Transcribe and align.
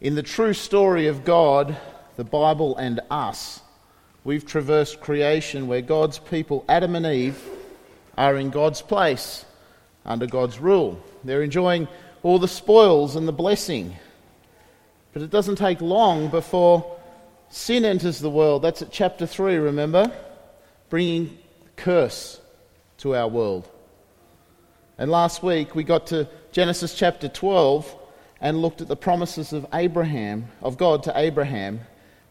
In 0.00 0.14
the 0.14 0.22
true 0.22 0.54
story 0.54 1.08
of 1.08 1.26
God, 1.26 1.76
the 2.16 2.24
Bible, 2.24 2.74
and 2.78 3.00
us, 3.10 3.60
we've 4.24 4.46
traversed 4.46 5.02
creation 5.02 5.66
where 5.66 5.82
God's 5.82 6.18
people, 6.18 6.64
Adam 6.70 6.96
and 6.96 7.04
Eve, 7.04 7.38
are 8.16 8.38
in 8.38 8.48
God's 8.48 8.80
place 8.80 9.44
under 10.06 10.26
God's 10.26 10.58
rule. 10.58 10.98
They're 11.22 11.42
enjoying 11.42 11.86
all 12.22 12.38
the 12.38 12.48
spoils 12.48 13.14
and 13.14 13.28
the 13.28 13.32
blessing. 13.32 13.94
But 15.12 15.20
it 15.20 15.30
doesn't 15.30 15.56
take 15.56 15.82
long 15.82 16.28
before 16.28 16.96
sin 17.50 17.84
enters 17.84 18.20
the 18.20 18.30
world. 18.30 18.62
That's 18.62 18.80
at 18.80 18.90
chapter 18.90 19.26
3, 19.26 19.56
remember? 19.56 20.10
Bringing 20.88 21.36
curse 21.76 22.40
to 22.98 23.14
our 23.14 23.28
world. 23.28 23.68
And 24.96 25.10
last 25.10 25.42
week 25.42 25.74
we 25.74 25.84
got 25.84 26.06
to 26.06 26.26
Genesis 26.52 26.94
chapter 26.94 27.28
12 27.28 27.96
and 28.40 28.62
looked 28.62 28.80
at 28.80 28.88
the 28.88 28.96
promises 28.96 29.52
of 29.52 29.66
Abraham, 29.72 30.46
of 30.62 30.78
God 30.78 31.02
to 31.04 31.12
Abraham, 31.18 31.80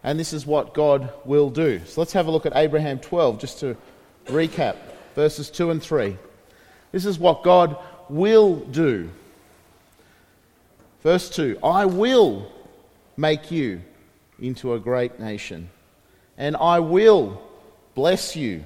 and 0.03 0.19
this 0.19 0.33
is 0.33 0.45
what 0.45 0.73
God 0.73 1.11
will 1.25 1.49
do. 1.49 1.81
So 1.85 2.01
let's 2.01 2.13
have 2.13 2.27
a 2.27 2.31
look 2.31 2.45
at 2.45 2.55
Abraham 2.55 2.99
12 2.99 3.39
just 3.39 3.59
to 3.59 3.75
recap 4.25 4.75
verses 5.15 5.49
2 5.49 5.71
and 5.71 5.83
3. 5.83 6.17
This 6.91 7.05
is 7.05 7.19
what 7.19 7.43
God 7.43 7.77
will 8.09 8.55
do. 8.55 9.09
Verse 11.03 11.29
2 11.29 11.59
I 11.63 11.85
will 11.85 12.51
make 13.15 13.51
you 13.51 13.81
into 14.39 14.73
a 14.73 14.79
great 14.79 15.19
nation, 15.19 15.69
and 16.37 16.55
I 16.55 16.79
will 16.79 17.41
bless 17.93 18.35
you. 18.35 18.63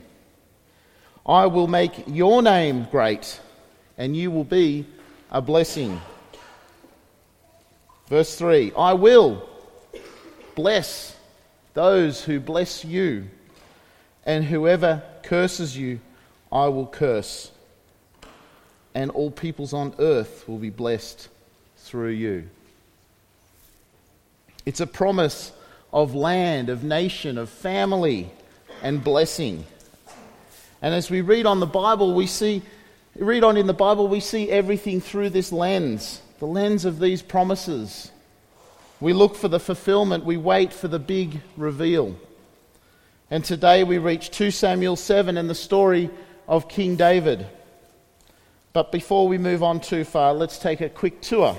I 1.25 1.45
will 1.47 1.67
make 1.67 2.03
your 2.07 2.41
name 2.41 2.87
great, 2.91 3.39
and 3.97 4.15
you 4.15 4.29
will 4.29 4.43
be 4.43 4.85
a 5.31 5.41
blessing. 5.41 5.99
Verse 8.07 8.35
3 8.35 8.73
I 8.75 8.93
will 8.93 9.47
bless 10.55 11.15
those 11.73 12.23
who 12.23 12.39
bless 12.39 12.85
you, 12.85 13.27
and 14.25 14.43
whoever 14.45 15.03
curses 15.23 15.75
you, 15.75 15.99
I 16.51 16.67
will 16.67 16.87
curse. 16.87 17.51
And 18.95 19.09
all 19.09 19.31
peoples 19.31 19.73
on 19.73 19.95
earth 19.97 20.47
will 20.47 20.59
be 20.59 20.69
blessed 20.69 21.29
through 21.77 22.11
you. 22.11 22.49
It's 24.65 24.79
a 24.79 24.87
promise 24.87 25.51
of 25.91 26.13
land, 26.15 26.69
of 26.69 26.83
nation, 26.83 27.37
of 27.37 27.49
family, 27.49 28.31
and 28.81 29.03
blessing. 29.03 29.65
And 30.81 30.93
as 30.93 31.09
we 31.09 31.21
read 31.21 31.45
on 31.45 31.59
the 31.59 31.65
Bible, 31.65 32.13
we 32.13 32.27
see, 32.27 32.61
read 33.15 33.43
on 33.43 33.57
in 33.57 33.67
the 33.67 33.73
Bible, 33.73 34.07
we 34.07 34.19
see 34.19 34.49
everything 34.49 35.01
through 35.01 35.29
this 35.29 35.51
lens, 35.51 36.21
the 36.43 36.47
lens 36.47 36.83
of 36.83 36.99
these 36.99 37.21
promises. 37.21 38.11
We 38.99 39.13
look 39.13 39.37
for 39.37 39.47
the 39.47 39.61
fulfillment, 39.61 40.25
we 40.25 40.35
wait 40.35 40.73
for 40.73 40.89
the 40.89 40.99
big 40.99 41.39
reveal. 41.55 42.17
And 43.31 43.45
today 43.45 43.85
we 43.85 43.97
reach 43.97 44.29
2 44.29 44.51
Samuel 44.51 44.97
7 44.97 45.37
and 45.37 45.49
the 45.49 45.55
story 45.55 46.09
of 46.45 46.67
King 46.67 46.97
David. 46.97 47.47
But 48.73 48.91
before 48.91 49.25
we 49.25 49.37
move 49.37 49.63
on 49.63 49.79
too 49.79 50.03
far, 50.03 50.33
let's 50.33 50.59
take 50.59 50.81
a 50.81 50.89
quick 50.89 51.21
tour 51.21 51.55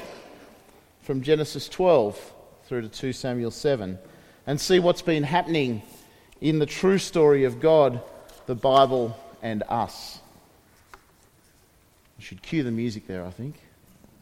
from 1.01 1.23
Genesis 1.23 1.67
12 1.71 2.35
through 2.67 2.83
to 2.83 2.89
2 2.91 3.15
Samuel 3.15 3.53
7 3.53 3.98
and 4.47 4.61
see 4.61 4.81
what's 4.81 5.01
been 5.01 5.23
happening 5.23 5.81
in 6.43 6.59
the 6.59 6.67
true 6.67 6.98
story 6.98 7.45
of 7.45 7.59
God, 7.59 8.03
the 8.45 8.55
Bible, 8.55 9.17
and 9.41 9.63
us. 9.67 10.21
I 12.19 12.23
should 12.23 12.43
cue 12.43 12.63
the 12.63 12.71
music 12.71 13.07
there, 13.07 13.25
I 13.25 13.31
think, 13.31 13.64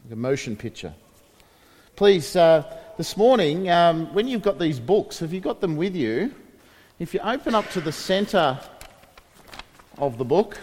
like 0.03 0.13
a 0.13 0.15
motion 0.15 0.55
picture. 0.55 0.93
Please, 1.95 2.35
uh, 2.35 2.63
this 2.97 3.15
morning, 3.15 3.69
um, 3.69 4.13
when 4.13 4.27
you've 4.27 4.41
got 4.41 4.59
these 4.59 4.79
books, 4.79 5.19
have 5.19 5.31
you 5.31 5.39
got 5.39 5.61
them 5.61 5.77
with 5.77 5.95
you? 5.95 6.33
If 6.99 7.13
you 7.13 7.21
open 7.21 7.55
up 7.55 7.69
to 7.71 7.81
the 7.81 7.91
centre 7.91 8.59
of 9.97 10.17
the 10.17 10.25
book, 10.25 10.59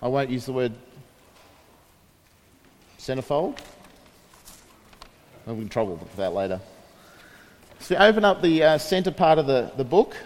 I 0.00 0.08
won't 0.08 0.30
use 0.30 0.46
the 0.46 0.52
word 0.52 0.72
centerfold. 2.98 3.58
Be 5.46 5.52
in 5.52 5.68
trouble 5.68 5.96
with 5.96 6.16
that 6.16 6.32
later. 6.32 6.60
So 7.80 7.94
you 7.94 8.00
open 8.00 8.24
up 8.24 8.40
the 8.40 8.62
uh, 8.62 8.78
centre 8.78 9.10
part 9.10 9.38
of 9.38 9.46
the, 9.46 9.72
the 9.76 9.84
book. 9.84 10.16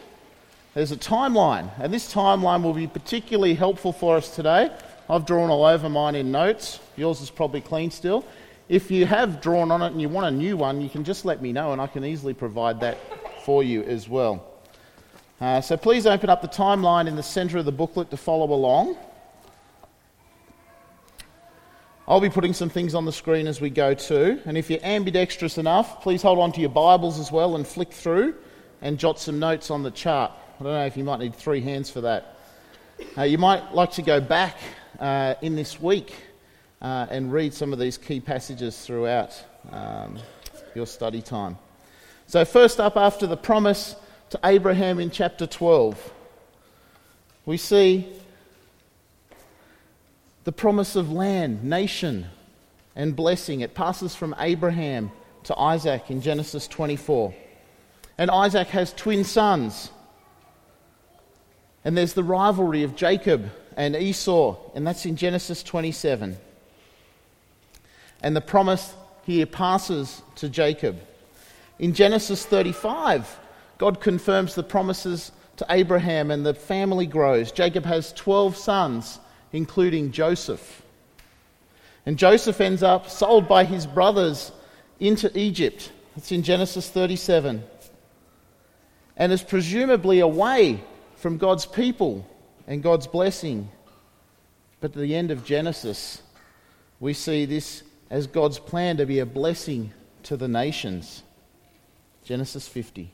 There's 0.74 0.92
a 0.92 0.96
timeline, 0.96 1.70
and 1.80 1.92
this 1.92 2.12
timeline 2.12 2.62
will 2.62 2.74
be 2.74 2.86
particularly 2.86 3.54
helpful 3.54 3.92
for 3.92 4.16
us 4.16 4.34
today. 4.34 4.70
I've 5.08 5.24
drawn 5.24 5.50
all 5.50 5.64
over 5.64 5.88
mine 5.88 6.16
in 6.16 6.32
notes. 6.32 6.80
Yours 6.96 7.20
is 7.20 7.30
probably 7.30 7.60
clean 7.60 7.90
still. 7.90 8.24
If 8.68 8.90
you 8.90 9.06
have 9.06 9.40
drawn 9.40 9.70
on 9.70 9.80
it 9.82 9.92
and 9.92 10.02
you 10.02 10.08
want 10.08 10.26
a 10.26 10.36
new 10.36 10.56
one, 10.56 10.80
you 10.80 10.88
can 10.88 11.04
just 11.04 11.24
let 11.24 11.40
me 11.40 11.52
know, 11.52 11.72
and 11.72 11.80
I 11.80 11.86
can 11.86 12.04
easily 12.04 12.34
provide 12.34 12.80
that 12.80 12.98
for 13.44 13.62
you 13.62 13.84
as 13.84 14.08
well. 14.08 14.44
Uh, 15.40 15.60
so 15.60 15.76
please 15.76 16.06
open 16.06 16.28
up 16.28 16.42
the 16.42 16.48
timeline 16.48 17.06
in 17.06 17.14
the 17.14 17.22
centre 17.22 17.58
of 17.58 17.64
the 17.64 17.72
booklet 17.72 18.10
to 18.10 18.16
follow 18.16 18.52
along. 18.52 18.96
I'll 22.08 22.20
be 22.20 22.30
putting 22.30 22.52
some 22.52 22.68
things 22.70 22.94
on 22.94 23.04
the 23.04 23.12
screen 23.12 23.46
as 23.46 23.60
we 23.60 23.70
go 23.70 23.92
too. 23.92 24.40
And 24.46 24.56
if 24.56 24.70
you're 24.70 24.82
ambidextrous 24.82 25.58
enough, 25.58 26.02
please 26.02 26.22
hold 26.22 26.38
on 26.38 26.52
to 26.52 26.60
your 26.60 26.70
Bibles 26.70 27.18
as 27.20 27.30
well 27.30 27.56
and 27.56 27.66
flick 27.66 27.92
through 27.92 28.34
and 28.80 28.98
jot 28.98 29.20
some 29.20 29.38
notes 29.38 29.70
on 29.70 29.82
the 29.82 29.90
chart. 29.90 30.32
I 30.58 30.62
don't 30.62 30.72
know 30.72 30.86
if 30.86 30.96
you 30.96 31.04
might 31.04 31.18
need 31.18 31.34
three 31.34 31.60
hands 31.60 31.90
for 31.90 32.00
that. 32.02 32.38
Uh, 33.18 33.22
you 33.22 33.38
might 33.38 33.74
like 33.74 33.92
to 33.92 34.02
go 34.02 34.20
back 34.20 34.56
uh, 34.98 35.34
in 35.42 35.56
this 35.56 35.80
week 35.80 36.14
uh, 36.80 37.06
and 37.10 37.32
read 37.32 37.52
some 37.54 37.72
of 37.72 37.78
these 37.78 37.98
key 37.98 38.20
passages 38.20 38.78
throughout 38.84 39.42
um, 39.72 40.18
your 40.74 40.86
study 40.86 41.22
time. 41.22 41.58
So, 42.26 42.44
first 42.44 42.80
up, 42.80 42.96
after 42.96 43.26
the 43.26 43.36
promise 43.36 43.96
to 44.30 44.40
Abraham 44.44 44.98
in 44.98 45.10
chapter 45.10 45.46
12, 45.46 46.12
we 47.44 47.56
see 47.56 48.08
the 50.44 50.52
promise 50.52 50.96
of 50.96 51.10
land, 51.12 51.64
nation, 51.64 52.26
and 52.94 53.14
blessing. 53.14 53.60
It 53.60 53.74
passes 53.74 54.14
from 54.14 54.34
Abraham 54.38 55.12
to 55.44 55.56
Isaac 55.58 56.10
in 56.10 56.20
Genesis 56.20 56.66
24. 56.66 57.34
And 58.18 58.30
Isaac 58.30 58.68
has 58.68 58.92
twin 58.92 59.24
sons. 59.24 59.90
And 61.84 61.96
there's 61.96 62.14
the 62.14 62.24
rivalry 62.24 62.82
of 62.82 62.96
Jacob 62.96 63.50
and 63.76 63.94
Esau, 63.94 64.56
and 64.74 64.86
that's 64.86 65.06
in 65.06 65.16
Genesis 65.16 65.62
27. 65.62 66.36
And 68.22 68.36
the 68.36 68.40
promise 68.40 68.94
here 69.24 69.46
passes 69.46 70.22
to 70.36 70.48
Jacob. 70.48 70.98
In 71.78 71.92
Genesis 71.92 72.46
35, 72.46 73.38
God 73.78 74.00
confirms 74.00 74.54
the 74.54 74.62
promises 74.62 75.32
to 75.58 75.66
Abraham, 75.68 76.30
and 76.30 76.44
the 76.44 76.54
family 76.54 77.06
grows. 77.06 77.52
Jacob 77.52 77.84
has 77.84 78.12
12 78.12 78.56
sons 78.56 79.18
including 79.52 80.12
Joseph. 80.12 80.82
And 82.04 82.18
Joseph 82.18 82.60
ends 82.60 82.82
up 82.82 83.08
sold 83.08 83.48
by 83.48 83.64
his 83.64 83.86
brothers 83.86 84.52
into 85.00 85.30
Egypt. 85.36 85.92
It's 86.16 86.30
in 86.30 86.42
Genesis 86.42 86.88
37. 86.88 87.64
And 89.16 89.32
is 89.32 89.42
presumably 89.42 90.20
away 90.20 90.84
from 91.16 91.38
God's 91.38 91.66
people 91.66 92.26
and 92.66 92.82
God's 92.82 93.06
blessing. 93.06 93.70
But 94.80 94.92
at 94.92 94.98
the 94.98 95.14
end 95.14 95.30
of 95.30 95.44
Genesis, 95.44 96.22
we 97.00 97.12
see 97.12 97.44
this 97.44 97.82
as 98.10 98.26
God's 98.26 98.58
plan 98.58 98.96
to 98.98 99.06
be 99.06 99.18
a 99.18 99.26
blessing 99.26 99.92
to 100.24 100.36
the 100.36 100.48
nations. 100.48 101.22
Genesis 102.24 102.66
50. 102.68 103.12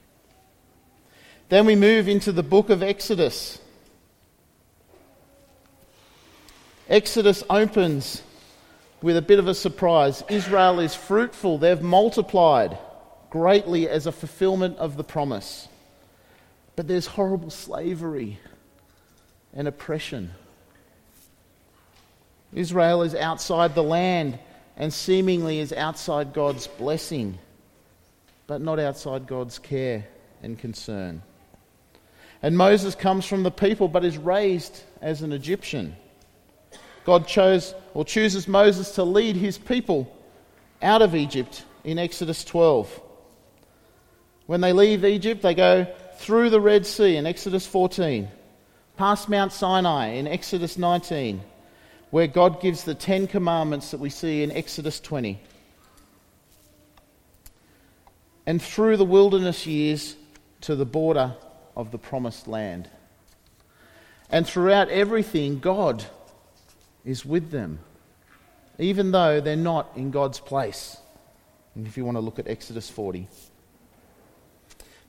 Then 1.48 1.66
we 1.66 1.76
move 1.76 2.08
into 2.08 2.32
the 2.32 2.42
book 2.42 2.70
of 2.70 2.82
Exodus. 2.82 3.60
Exodus 6.88 7.44
opens 7.48 8.22
with 9.02 9.16
a 9.16 9.22
bit 9.22 9.38
of 9.38 9.48
a 9.48 9.54
surprise. 9.54 10.22
Israel 10.28 10.80
is 10.80 10.94
fruitful, 10.94 11.58
they've 11.58 11.82
multiplied 11.82 12.78
greatly 13.30 13.88
as 13.88 14.06
a 14.06 14.12
fulfillment 14.12 14.78
of 14.78 14.96
the 14.96 15.04
promise. 15.04 15.68
But 16.76 16.88
there's 16.88 17.06
horrible 17.06 17.50
slavery 17.50 18.38
and 19.54 19.68
oppression. 19.68 20.30
Israel 22.54 23.02
is 23.02 23.14
outside 23.14 23.74
the 23.74 23.82
land 23.82 24.38
and 24.76 24.92
seemingly 24.92 25.58
is 25.58 25.72
outside 25.72 26.32
God's 26.32 26.66
blessing, 26.66 27.38
but 28.46 28.60
not 28.60 28.78
outside 28.78 29.26
God's 29.26 29.58
care 29.58 30.06
and 30.42 30.58
concern. 30.58 31.22
And 32.42 32.56
Moses 32.56 32.94
comes 32.94 33.24
from 33.24 33.42
the 33.42 33.50
people 33.50 33.88
but 33.88 34.04
is 34.04 34.18
raised 34.18 34.82
as 35.00 35.22
an 35.22 35.32
Egyptian. 35.32 35.96
God 37.04 37.26
chose 37.26 37.74
or 37.94 38.04
chooses 38.04 38.46
Moses 38.48 38.92
to 38.96 39.04
lead 39.04 39.36
his 39.36 39.58
people 39.58 40.14
out 40.82 41.02
of 41.02 41.14
Egypt 41.14 41.64
in 41.84 41.98
Exodus 41.98 42.44
12. 42.44 43.00
When 44.46 44.60
they 44.60 44.72
leave 44.72 45.04
Egypt, 45.04 45.42
they 45.42 45.54
go 45.54 45.86
through 46.16 46.50
the 46.50 46.60
Red 46.60 46.86
Sea 46.86 47.16
in 47.16 47.26
Exodus 47.26 47.66
14, 47.66 48.28
past 48.96 49.28
Mount 49.28 49.52
Sinai 49.52 50.08
in 50.14 50.26
Exodus 50.26 50.78
19, 50.78 51.40
where 52.10 52.26
God 52.26 52.60
gives 52.60 52.84
the 52.84 52.94
Ten 52.94 53.26
Commandments 53.26 53.90
that 53.90 54.00
we 54.00 54.10
see 54.10 54.42
in 54.42 54.52
Exodus 54.52 55.00
20. 55.00 55.40
and 58.46 58.60
through 58.60 58.96
the 58.96 59.04
wilderness 59.04 59.66
years 59.66 60.16
to 60.62 60.74
the 60.74 60.84
border 60.84 61.34
of 61.76 61.90
the 61.90 61.98
promised 61.98 62.48
land. 62.48 62.88
And 64.30 64.46
throughout 64.46 64.88
everything, 64.88 65.58
God 65.58 66.04
is 67.04 67.24
with 67.24 67.50
them, 67.50 67.78
even 68.78 69.12
though 69.12 69.40
they're 69.40 69.56
not 69.56 69.90
in 69.96 70.10
God's 70.10 70.40
place. 70.40 70.96
And 71.74 71.86
if 71.86 71.96
you 71.96 72.04
want 72.04 72.16
to 72.16 72.20
look 72.20 72.38
at 72.38 72.48
Exodus 72.48 72.88
40. 72.90 73.28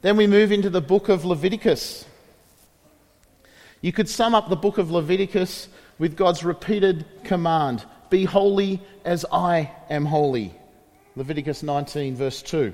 Then 0.02 0.18
we 0.18 0.28
move 0.28 0.52
into 0.52 0.70
the 0.70 0.82
book 0.82 1.10
of 1.10 1.26
Leviticus. 1.26 2.06
You 3.84 3.92
could 3.92 4.08
sum 4.08 4.34
up 4.34 4.48
the 4.48 4.56
book 4.56 4.78
of 4.78 4.92
Leviticus 4.92 5.68
with 6.00 6.16
God's 6.16 6.46
repeated 6.46 7.06
command 7.26 7.84
Be 8.10 8.24
holy 8.24 8.82
as 9.04 9.26
I 9.30 9.72
am 9.90 10.06
holy. 10.06 10.56
Leviticus 11.18 11.64
19, 11.64 12.16
verse 12.16 12.42
2. 12.44 12.72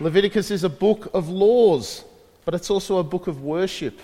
Leviticus 0.00 0.50
is 0.50 0.64
a 0.64 0.68
book 0.68 1.08
of 1.14 1.28
laws, 1.28 2.04
but 2.44 2.54
it's 2.54 2.70
also 2.70 2.98
a 2.98 3.04
book 3.04 3.28
of 3.28 3.42
worship. 3.42 4.00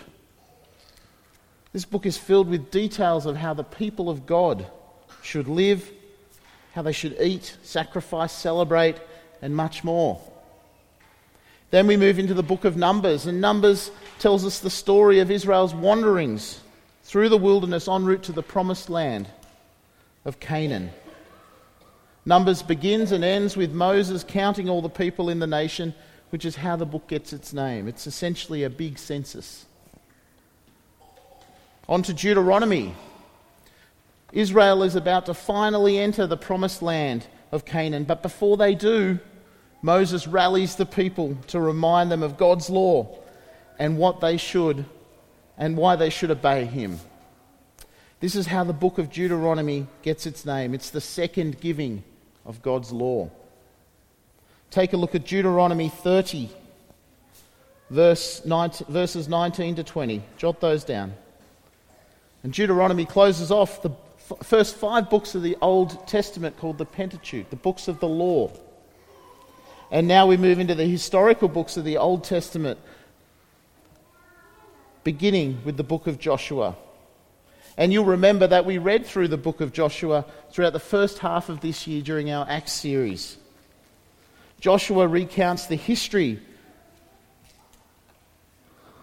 This 1.73 1.85
book 1.85 2.07
is 2.07 2.17
filled 2.17 2.49
with 2.49 2.71
details 2.71 3.27
of 3.27 3.35
how 3.35 3.53
the 3.53 3.65
people 3.65 4.09
of 4.09 4.27
God 4.27 4.69
should 5.23 5.49
live, 5.49 5.91
how 6.73 6.83
they 6.83 6.93
should 6.93 7.21
eat, 7.21 7.57
sacrifice, 7.65 8.31
celebrate, 8.31 9.01
and 9.43 9.57
much 9.57 9.83
more. 9.83 10.21
Then 11.75 11.89
we 11.89 11.97
move 11.97 12.21
into 12.21 12.35
the 12.35 12.43
book 12.45 12.65
of 12.65 12.77
Numbers, 12.77 13.27
and 13.27 13.41
Numbers 13.41 13.91
tells 14.21 14.47
us 14.47 14.61
the 14.61 14.71
story 14.71 15.19
of 15.19 15.29
Israel's 15.29 15.75
wanderings 15.75 16.61
through 17.03 17.31
the 17.31 17.37
wilderness 17.37 17.89
en 17.89 18.05
route 18.05 18.23
to 18.23 18.33
the 18.33 18.45
promised 18.45 18.89
land 18.91 19.27
of 20.25 20.39
Canaan. 20.39 20.91
Numbers 22.25 22.63
begins 22.63 23.11
and 23.11 23.25
ends 23.25 23.57
with 23.57 23.73
Moses 23.73 24.23
counting 24.23 24.69
all 24.69 24.83
the 24.83 24.89
people 24.89 25.29
in 25.29 25.41
the 25.41 25.49
nation, 25.49 25.93
which 26.31 26.45
is 26.45 26.55
how 26.55 26.77
the 26.77 26.87
book 26.87 27.09
gets 27.09 27.33
its 27.33 27.53
name. 27.53 27.89
It's 27.89 28.07
essentially 28.07 28.63
a 28.63 28.71
big 28.71 28.97
census. 28.97 29.67
On 31.89 32.05
to 32.05 32.15
Deuteronomy. 32.15 32.95
Israel 34.31 34.85
is 34.85 34.95
about 34.95 35.27
to 35.27 35.35
finally 35.35 35.99
enter 35.99 36.29
the 36.29 36.37
promised 36.37 36.83
land 36.83 37.27
of 37.51 37.65
Canaan, 37.65 38.05
but 38.05 38.23
before 38.23 38.57
they 38.57 38.77
do, 38.77 39.19
Moses 39.85 40.27
rallies 40.27 40.77
the 40.77 40.87
people 40.87 41.37
to 41.49 41.61
remind 41.61 42.11
them 42.11 42.23
of 42.23 42.39
God's 42.39 42.71
law 42.71 43.19
and 43.79 43.99
what 43.99 44.19
they 44.19 44.39
should 44.39 44.87
and 45.59 45.77
why 45.77 45.95
they 45.95 46.09
should 46.09 46.31
obey 46.31 46.65
him. 46.65 46.99
This 48.19 48.35
is 48.35 48.47
how 48.47 48.65
the 48.65 48.73
book 48.73 48.97
of 48.97 49.13
Deuteronomy 49.13 49.87
gets 50.01 50.25
its 50.25 50.47
name. 50.47 50.73
It's 50.73 50.89
the 50.89 51.03
second 51.03 51.61
giving 51.61 52.03
of 52.47 52.63
God's 52.63 52.93
law. 52.93 53.29
Take 54.71 54.95
a 54.95 54.97
look 54.97 55.15
at 55.15 55.27
Deuteronomy 55.27 55.91
30, 55.91 56.49
verse 57.91 58.43
19, 58.43 58.87
verses 58.89 59.29
19 59.29 59.75
to 59.75 59.85
20. 59.85 60.23
Jot 60.39 60.63
those 60.63 60.83
down. 60.85 61.13
And 62.43 62.55
Deuteronomy 62.55 63.05
closes 63.05 63.51
off 63.51 63.83
the 63.83 63.91
f- 64.31 64.47
first 64.47 64.77
five 64.77 65.11
books 65.11 65.35
of 65.35 65.43
the 65.43 65.59
Old 65.61 66.09
Testament 66.09 66.57
called 66.57 66.79
the 66.79 66.87
Pentateuch, 66.87 67.51
the 67.51 67.57
books 67.57 67.87
of 67.87 68.01
the 68.01 68.09
law. 68.09 68.51
And 69.95 70.09
now 70.09 70.27
we 70.27 70.37
move 70.37 70.59
into 70.59 70.75
the 70.75 70.87
historical 70.87 71.47
books 71.47 71.77
of 71.77 71.85
the 71.85 71.99
Old 71.99 72.25
Testament, 72.25 72.81
beginning 75.05 75.61
with 75.65 75.77
the 75.77 75.85
book 75.85 76.09
of 76.09 76.19
Joshua. 76.19 76.75
And 77.79 77.93
you'll 77.93 78.05
remember 78.05 78.49
that 78.49 78.67
we 78.67 78.79
read 78.79 79.07
through 79.07 79.29
the 79.29 79.37
book 79.37 79.61
of 79.61 79.73
Joshua 79.73 80.25
throughout 80.51 80.73
the 80.73 80.81
first 80.81 81.21
half 81.21 81.49
of 81.49 81.61
this 81.61 81.87
year 81.87 82.03
during 82.03 82.33
our 82.33 82.45
Acts 82.51 82.73
series. 82.73 83.37
Joshua 84.59 85.07
recounts 85.07 85.69
the 85.69 85.77
history 85.77 86.41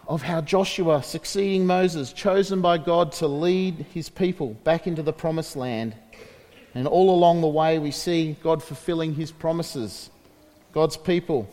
of 0.09 0.23
how 0.23 0.41
Joshua, 0.41 1.03
succeeding 1.03 1.65
Moses, 1.65 2.11
chosen 2.11 2.59
by 2.59 2.77
God 2.77 3.13
to 3.13 3.27
lead 3.27 3.85
his 3.93 4.09
people 4.09 4.55
back 4.65 4.87
into 4.87 5.03
the 5.03 5.13
promised 5.13 5.55
land. 5.55 5.95
And 6.75 6.85
all 6.85 7.15
along 7.15 7.39
the 7.39 7.47
way, 7.47 7.79
we 7.79 7.91
see 7.91 8.35
God 8.43 8.61
fulfilling 8.61 9.15
his 9.15 9.31
promises, 9.31 10.09
God's 10.73 10.97
people 10.97 11.49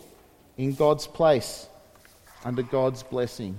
in 0.57 0.75
God's 0.75 1.07
place, 1.07 1.69
under 2.45 2.63
God's 2.63 3.03
blessing. 3.03 3.57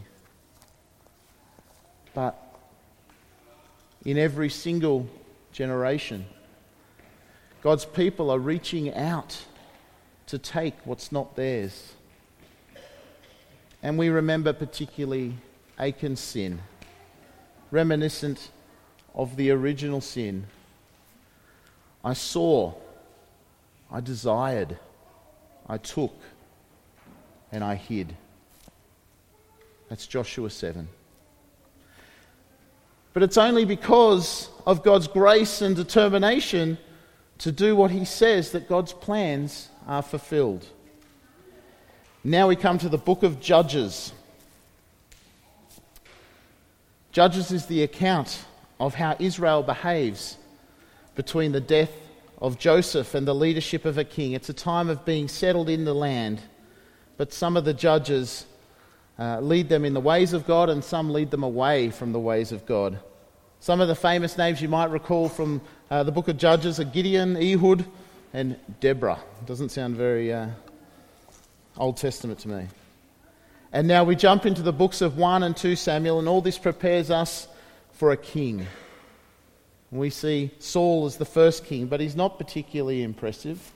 But 2.14 2.36
in 4.06 4.18
every 4.18 4.50
single 4.50 5.08
generation. 5.52 6.26
God's 7.62 7.86
people 7.86 8.30
are 8.30 8.40
reaching 8.40 8.94
out 8.94 9.38
to 10.28 10.38
take 10.38 10.76
what's 10.86 11.12
not 11.12 11.36
theirs. 11.36 11.94
And 13.82 13.98
we 13.98 14.10
remember 14.10 14.54
particularly 14.54 15.36
Achan's 15.78 16.20
sin, 16.20 16.62
reminiscent 17.72 18.52
of 19.16 19.36
the 19.36 19.52
original 19.52 20.02
sin. 20.02 20.48
I 22.04 22.14
saw, 22.14 22.74
I 23.92 24.00
desired, 24.00 24.78
I 25.70 25.78
took, 25.78 26.16
and 27.52 27.64
I 27.64 27.76
hid. 27.76 28.16
That's 29.88 30.08
Joshua 30.08 30.50
7. 30.50 30.90
But 33.14 33.24
it's 33.24 33.38
only 33.38 33.66
because 33.66 34.50
of 34.66 34.84
God's 34.84 35.08
grace 35.08 35.62
and 35.62 35.76
determination 35.76 36.80
to 37.40 37.52
do 37.52 37.76
what 37.76 37.92
He 37.92 38.04
says 38.06 38.52
that 38.52 38.68
God's 38.68 38.94
plans 38.94 39.70
are 39.88 40.02
fulfilled. 40.02 40.66
Now 42.24 42.48
we 42.48 42.56
come 42.56 42.80
to 42.80 42.90
the 42.90 42.98
book 42.98 43.24
of 43.24 43.40
Judges. 43.40 44.12
Judges 47.12 47.52
is 47.52 47.68
the 47.68 47.84
account 47.84 48.46
of 48.80 48.96
how 48.96 49.16
Israel 49.20 49.64
behaves 49.64 50.38
between 51.16 51.52
the 51.52 51.62
death 51.62 51.92
of 52.42 52.58
Joseph 52.58 53.16
and 53.16 53.28
the 53.28 53.36
leadership 53.36 53.86
of 53.86 53.98
a 53.98 54.04
king. 54.04 54.34
It's 54.34 54.50
a 54.50 54.54
time 54.54 54.90
of 54.90 55.06
being 55.06 55.28
settled 55.28 55.70
in 55.70 55.86
the 55.86 55.94
land, 55.94 56.42
but 57.18 57.34
some 57.34 57.58
of 57.58 57.66
the 57.66 57.74
judges 57.74 58.46
uh, 59.18 59.42
lead 59.42 59.68
them 59.68 59.84
in 59.84 59.94
the 59.94 60.00
ways 60.00 60.32
of 60.32 60.48
God, 60.48 60.70
and 60.70 60.84
some 60.84 61.12
lead 61.12 61.32
them 61.32 61.44
away 61.44 61.90
from 61.90 62.14
the 62.14 62.20
ways 62.20 62.54
of 62.54 62.66
God. 62.66 63.00
Some 63.60 63.82
of 63.82 63.90
the 63.90 63.96
famous 63.96 64.38
names 64.38 64.62
you 64.62 64.70
might 64.70 64.90
recall 64.90 65.28
from 65.28 65.60
uh, 65.92 66.04
the 66.04 66.12
book 66.14 66.30
of 66.30 66.38
Judges 66.38 66.80
are 66.80 66.86
Gideon, 66.86 67.36
Ehud, 67.36 67.86
and 68.34 68.56
Deborah. 68.80 69.20
Doesn't 69.46 69.70
sound 69.70 69.98
very 69.98 70.32
uh, 70.32 70.48
Old 71.78 71.98
Testament 71.98 72.40
to 72.40 72.48
me. 72.48 72.68
And 73.74 73.88
now 73.88 74.06
we 74.06 74.16
jump 74.16 74.46
into 74.46 74.62
the 74.62 74.72
books 74.72 75.02
of 75.02 75.18
1 75.18 75.44
and 75.44 75.58
2 75.58 75.76
Samuel, 75.76 76.20
and 76.20 76.28
all 76.30 76.42
this 76.42 76.58
prepares 76.58 77.12
us 77.12 77.50
for 77.92 78.12
a 78.12 78.18
king. 78.18 78.66
We 79.92 80.10
see 80.10 80.52
Saul 80.60 81.06
as 81.06 81.18
the 81.18 81.26
first 81.26 81.66
king, 81.66 81.88
but 81.88 82.00
he's 82.00 82.16
not 82.16 82.38
particularly 82.38 83.04
impressive. 83.04 83.72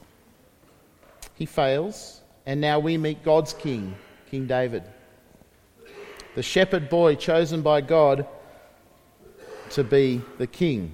He 1.36 1.46
fails, 1.46 2.22
and 2.46 2.62
now 2.62 2.80
we 2.80 2.98
meet 2.98 3.24
God's 3.24 3.54
king, 3.54 3.96
King 4.30 4.46
David 4.46 4.84
the 6.36 6.44
shepherd 6.44 6.90
boy 6.90 7.16
chosen 7.16 7.62
by 7.62 7.82
God 7.82 8.26
to 9.72 9.84
be 9.84 10.22
the 10.38 10.48
king. 10.48 10.94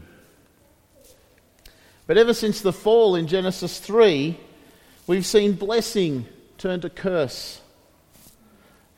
But 2.07 2.17
ever 2.17 2.33
since 2.33 2.61
the 2.61 2.73
fall 2.73 3.15
in 3.15 3.27
Genesis 3.27 3.79
3, 3.79 4.37
we've 5.07 5.25
seen 5.25 5.53
blessing 5.53 6.25
turn 6.57 6.81
to 6.81 6.89
curse. 6.89 7.61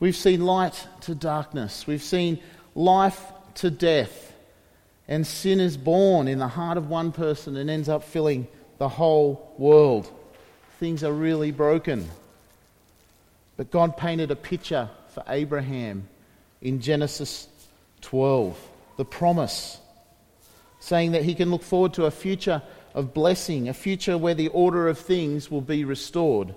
We've 0.00 0.16
seen 0.16 0.44
light 0.44 0.86
to 1.02 1.14
darkness. 1.14 1.86
We've 1.86 2.02
seen 2.02 2.40
life 2.74 3.20
to 3.56 3.70
death. 3.70 4.31
And 5.08 5.26
sin 5.26 5.60
is 5.60 5.76
born 5.76 6.28
in 6.28 6.38
the 6.38 6.48
heart 6.48 6.78
of 6.78 6.88
one 6.88 7.12
person 7.12 7.56
and 7.56 7.68
ends 7.68 7.88
up 7.88 8.04
filling 8.04 8.46
the 8.78 8.88
whole 8.88 9.54
world. 9.58 10.10
Things 10.78 11.04
are 11.04 11.12
really 11.12 11.50
broken. 11.50 12.08
But 13.56 13.70
God 13.70 13.96
painted 13.96 14.30
a 14.30 14.36
picture 14.36 14.88
for 15.08 15.22
Abraham 15.28 16.08
in 16.60 16.80
Genesis 16.80 17.48
12, 18.00 18.58
the 18.96 19.04
promise, 19.04 19.78
saying 20.80 21.12
that 21.12 21.22
he 21.22 21.34
can 21.34 21.50
look 21.50 21.62
forward 21.62 21.94
to 21.94 22.06
a 22.06 22.10
future 22.10 22.62
of 22.94 23.14
blessing, 23.14 23.68
a 23.68 23.74
future 23.74 24.16
where 24.18 24.34
the 24.34 24.48
order 24.48 24.88
of 24.88 24.98
things 24.98 25.50
will 25.50 25.60
be 25.60 25.84
restored. 25.84 26.54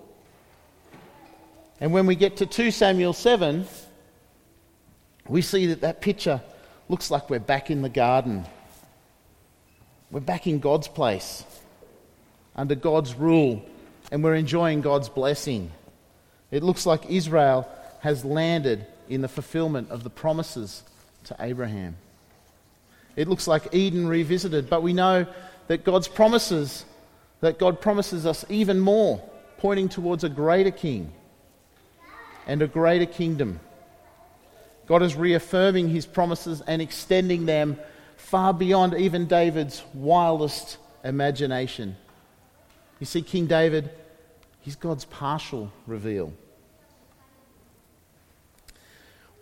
And 1.80 1.92
when 1.92 2.06
we 2.06 2.16
get 2.16 2.38
to 2.38 2.46
2 2.46 2.72
Samuel 2.72 3.14
7, 3.14 3.66
we 5.28 5.42
see 5.42 5.68
that 5.68 5.82
that 5.82 6.02
picture 6.02 6.42
looks 6.88 7.10
like 7.10 7.30
we're 7.30 7.40
back 7.40 7.72
in 7.72 7.82
the 7.82 7.90
garden. 7.90 8.46
We're 10.12 10.20
back 10.20 10.48
in 10.48 10.60
God's 10.60 10.88
place, 10.88 11.44
under 12.56 12.76
God's 12.76 13.16
rule, 13.16 13.66
and 14.12 14.24
we're 14.24 14.36
enjoying 14.36 14.82
God's 14.82 15.10
blessing. 15.10 15.72
It 16.52 16.64
looks 16.64 16.86
like 16.86 17.10
Israel 17.10 17.68
has 18.02 18.24
landed 18.24 18.86
in 19.10 19.22
the 19.22 19.28
fulfillment 19.28 19.90
of 19.90 20.04
the 20.04 20.10
promises 20.10 20.84
to 21.26 21.36
Abraham. 21.40 21.98
It 23.16 23.28
looks 23.28 23.48
like 23.48 23.74
Eden 23.74 24.08
revisited, 24.08 24.70
but 24.70 24.84
we 24.84 24.94
know 24.94 25.26
that 25.68 25.84
God's 25.84 26.08
promises, 26.08 26.86
that 27.42 27.58
God 27.58 27.82
promises 27.82 28.26
us 28.26 28.46
even 28.50 28.80
more 28.80 29.22
pointing 29.58 29.90
towards 29.90 30.24
a 30.24 30.30
greater 30.30 30.72
king 30.72 31.12
and 32.46 32.62
a 32.62 32.68
greater 32.68 33.06
kingdom. 33.06 33.60
God 34.88 35.02
is 35.02 35.16
reaffirming 35.16 35.90
his 35.90 36.06
promises 36.06 36.62
and 36.62 36.82
extending 36.82 37.46
them 37.46 37.78
far 38.18 38.54
beyond 38.54 38.94
even 38.94 39.26
David's 39.28 39.84
wildest 39.94 40.78
imagination. 41.04 41.96
You 43.00 43.06
see, 43.06 43.22
King 43.22 43.48
David, 43.48 43.90
he's 44.62 44.76
God's 44.76 45.06
partial 45.06 45.72
reveal. 45.88 46.34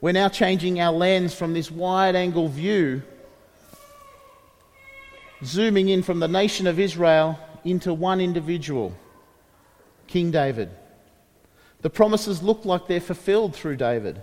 We're 0.01 0.11
now 0.11 0.27
changing 0.27 0.81
our 0.81 0.91
lens 0.91 1.33
from 1.33 1.53
this 1.53 1.71
wide 1.71 2.15
angle 2.15 2.49
view, 2.49 3.03
zooming 5.43 5.89
in 5.89 6.03
from 6.03 6.19
the 6.19 6.27
nation 6.27 6.67
of 6.67 6.79
Israel 6.79 7.39
into 7.63 7.93
one 7.93 8.19
individual, 8.19 8.93
King 10.07 10.31
David. 10.31 10.69
The 11.81 11.89
promises 11.89 12.43
look 12.43 12.65
like 12.65 12.87
they're 12.87 12.99
fulfilled 12.99 13.55
through 13.55 13.77
David. 13.77 14.21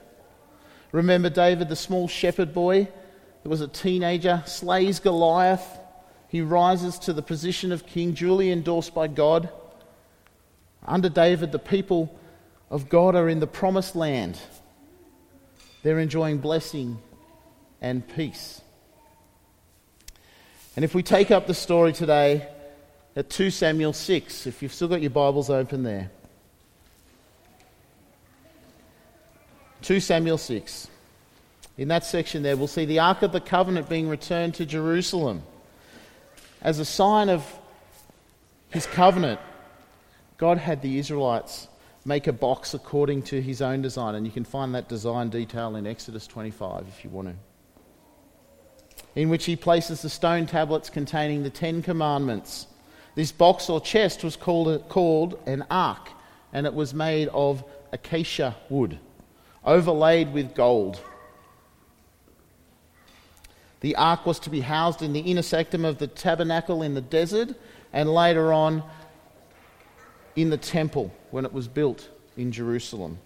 Remember 0.93 1.31
David, 1.31 1.69
the 1.69 1.77
small 1.77 2.09
shepherd 2.09 2.53
boy 2.53 2.89
that 3.43 3.49
was 3.49 3.61
a 3.61 3.69
teenager, 3.69 4.43
slays 4.47 5.01
Goliath. 5.01 5.79
He 6.29 6.41
rises 6.41 6.99
to 7.01 7.13
the 7.13 7.23
position 7.23 7.73
of 7.73 7.87
king, 7.87 8.13
duly 8.13 8.51
endorsed 8.51 8.95
by 8.95 9.09
God. 9.09 9.49
Under 10.85 11.09
David, 11.09 11.53
the 11.53 11.59
people 11.59 12.19
of 12.71 12.89
God 12.89 13.15
are 13.15 13.29
in 13.29 13.41
the 13.41 13.47
promised 13.47 13.97
land. 13.97 14.39
They're 15.83 15.99
enjoying 15.99 16.39
blessing 16.39 16.99
and 17.81 18.07
peace. 18.07 18.61
And 20.77 20.85
if 20.85 20.95
we 20.95 21.03
take 21.03 21.31
up 21.31 21.47
the 21.47 21.55
story 21.55 21.93
today 21.93 22.49
at 23.17 23.29
2 23.31 23.51
Samuel 23.51 23.93
6, 23.93 24.47
if 24.47 24.63
you've 24.63 24.73
still 24.73 24.89
got 24.89 25.01
your 25.01 25.11
Bibles 25.11 25.51
open 25.51 25.83
there. 25.83 26.11
2 29.83 30.01
Samuel 30.01 30.39
6. 30.39 30.89
In 31.79 31.89
that 31.89 32.05
section 32.05 32.43
there, 32.43 32.57
we'll 32.57 32.67
see 32.67 32.85
the 32.85 32.99
Ark 32.99 33.23
of 33.23 33.33
the 33.33 33.41
Covenant 33.41 33.89
being 33.89 34.09
returned 34.09 34.55
to 34.55 34.67
Jerusalem. 34.67 35.43
As 36.61 36.79
a 36.79 36.85
sign 36.85 37.31
of 37.31 37.47
his 38.69 38.87
covenant, 38.87 39.41
God 40.37 40.59
had 40.59 40.83
the 40.83 40.99
Israelites 40.99 41.69
make 42.05 42.27
a 42.27 42.33
box 42.33 42.75
according 42.75 43.23
to 43.23 43.41
his 43.41 43.63
own 43.63 43.83
design. 43.83 44.15
And 44.15 44.27
you 44.27 44.33
can 44.33 44.45
find 44.45 44.75
that 44.75 44.89
design 44.89 45.31
detail 45.31 45.77
in 45.77 45.87
Exodus 45.87 46.27
25 46.27 46.87
if 46.89 47.05
you 47.05 47.11
want 47.11 47.29
to. 47.29 47.35
In 49.15 49.29
which 49.29 49.45
he 49.45 49.57
places 49.57 50.03
the 50.03 50.09
stone 50.09 50.47
tablets 50.47 50.91
containing 50.91 51.43
the 51.43 51.51
Ten 51.51 51.83
Commandments. 51.83 52.67
This 53.15 53.33
box 53.33 53.69
or 53.69 53.81
chest 53.81 54.23
was 54.23 54.37
called, 54.37 54.89
called 54.89 55.39
an 55.47 55.65
ark, 55.71 56.11
and 56.53 56.67
it 56.67 56.75
was 56.75 56.95
made 56.95 57.29
of 57.29 57.65
acacia 57.93 58.57
wood, 58.69 58.99
overlaid 59.65 60.33
with 60.33 60.55
gold. 60.55 61.01
The 63.81 63.97
ark 63.97 64.27
was 64.27 64.39
to 64.41 64.51
be 64.51 64.61
housed 64.61 65.03
in 65.03 65.13
the 65.13 65.21
inner 65.21 65.43
sanctum 65.43 65.85
of 65.85 65.99
the 65.99 66.07
tabernacle 66.07 66.83
in 66.83 66.95
the 66.95 67.01
desert, 67.01 67.55
and 67.93 68.13
later 68.13 68.53
on 68.53 68.83
in 70.37 70.51
the 70.51 70.57
temple 70.57 71.13
when 71.31 71.45
it 71.45 71.53
was 71.53 71.69
built 71.69 72.09
in 72.37 72.53
Jerusalem. 72.53 73.19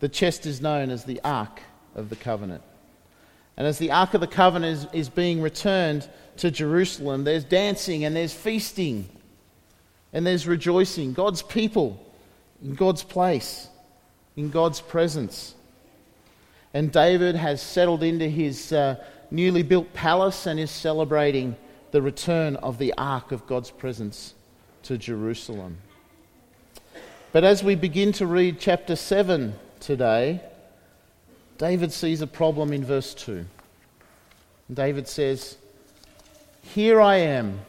The 0.00 0.08
chest 0.08 0.46
is 0.46 0.60
known 0.60 0.90
as 0.90 1.04
the 1.04 1.20
Ark 1.24 1.60
of 1.94 2.10
the 2.10 2.16
Covenant. 2.16 2.62
And 3.56 3.66
as 3.66 3.78
the 3.78 3.90
Ark 3.90 4.14
of 4.14 4.20
the 4.20 4.26
Covenant 4.26 4.88
is, 4.92 5.06
is 5.06 5.08
being 5.08 5.40
returned 5.40 6.08
to 6.38 6.50
Jerusalem, 6.50 7.24
there's 7.24 7.44
dancing 7.44 8.04
and 8.04 8.14
there's 8.14 8.34
feasting 8.34 9.08
and 10.12 10.26
there's 10.26 10.46
rejoicing. 10.46 11.14
God's 11.14 11.42
people 11.42 12.02
in 12.62 12.74
God's 12.74 13.02
place, 13.02 13.68
in 14.36 14.50
God's 14.50 14.80
presence. 14.80 15.54
And 16.74 16.92
David 16.92 17.36
has 17.36 17.62
settled 17.62 18.02
into 18.02 18.28
his 18.28 18.72
uh, 18.72 18.96
newly 19.30 19.62
built 19.62 19.92
palace 19.94 20.46
and 20.46 20.60
is 20.60 20.70
celebrating 20.70 21.56
the 21.90 22.02
return 22.02 22.56
of 22.56 22.78
the 22.78 22.92
Ark 22.98 23.32
of 23.32 23.46
God's 23.46 23.70
presence 23.70 24.34
to 24.82 24.98
Jerusalem. 24.98 25.78
But 27.32 27.44
as 27.44 27.64
we 27.64 27.74
begin 27.74 28.12
to 28.12 28.26
read 28.26 28.60
chapter 28.60 28.94
7 28.94 29.54
today, 29.80 30.40
David 31.58 31.92
sees 31.92 32.20
a 32.20 32.26
problem 32.26 32.72
in 32.72 32.84
verse 32.84 33.14
2. 33.14 33.46
David 34.72 35.08
says, 35.08 35.56
Here 36.62 37.00
I 37.00 37.16
am, 37.16 37.60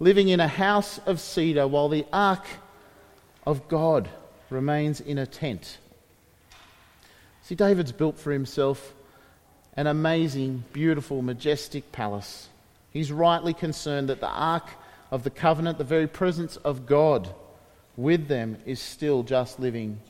living 0.00 0.28
in 0.28 0.40
a 0.40 0.48
house 0.48 0.98
of 1.06 1.20
cedar, 1.20 1.68
while 1.68 1.88
the 1.88 2.06
ark 2.12 2.44
of 3.46 3.68
God 3.68 4.08
remains 4.50 5.00
in 5.00 5.18
a 5.18 5.26
tent. 5.26 5.78
See, 7.42 7.54
David's 7.54 7.92
built 7.92 8.18
for 8.18 8.32
himself 8.32 8.94
an 9.76 9.86
amazing, 9.86 10.64
beautiful, 10.72 11.22
majestic 11.22 11.90
palace. 11.92 12.48
He's 12.90 13.12
rightly 13.12 13.54
concerned 13.54 14.08
that 14.08 14.20
the 14.20 14.28
ark 14.28 14.68
of 15.10 15.24
the 15.24 15.30
covenant, 15.30 15.78
the 15.78 15.84
very 15.84 16.06
presence 16.06 16.56
of 16.56 16.86
God 16.86 17.32
with 17.96 18.28
them, 18.28 18.58
is 18.66 18.80
still 18.80 19.22
just 19.22 19.60
living 19.60 20.00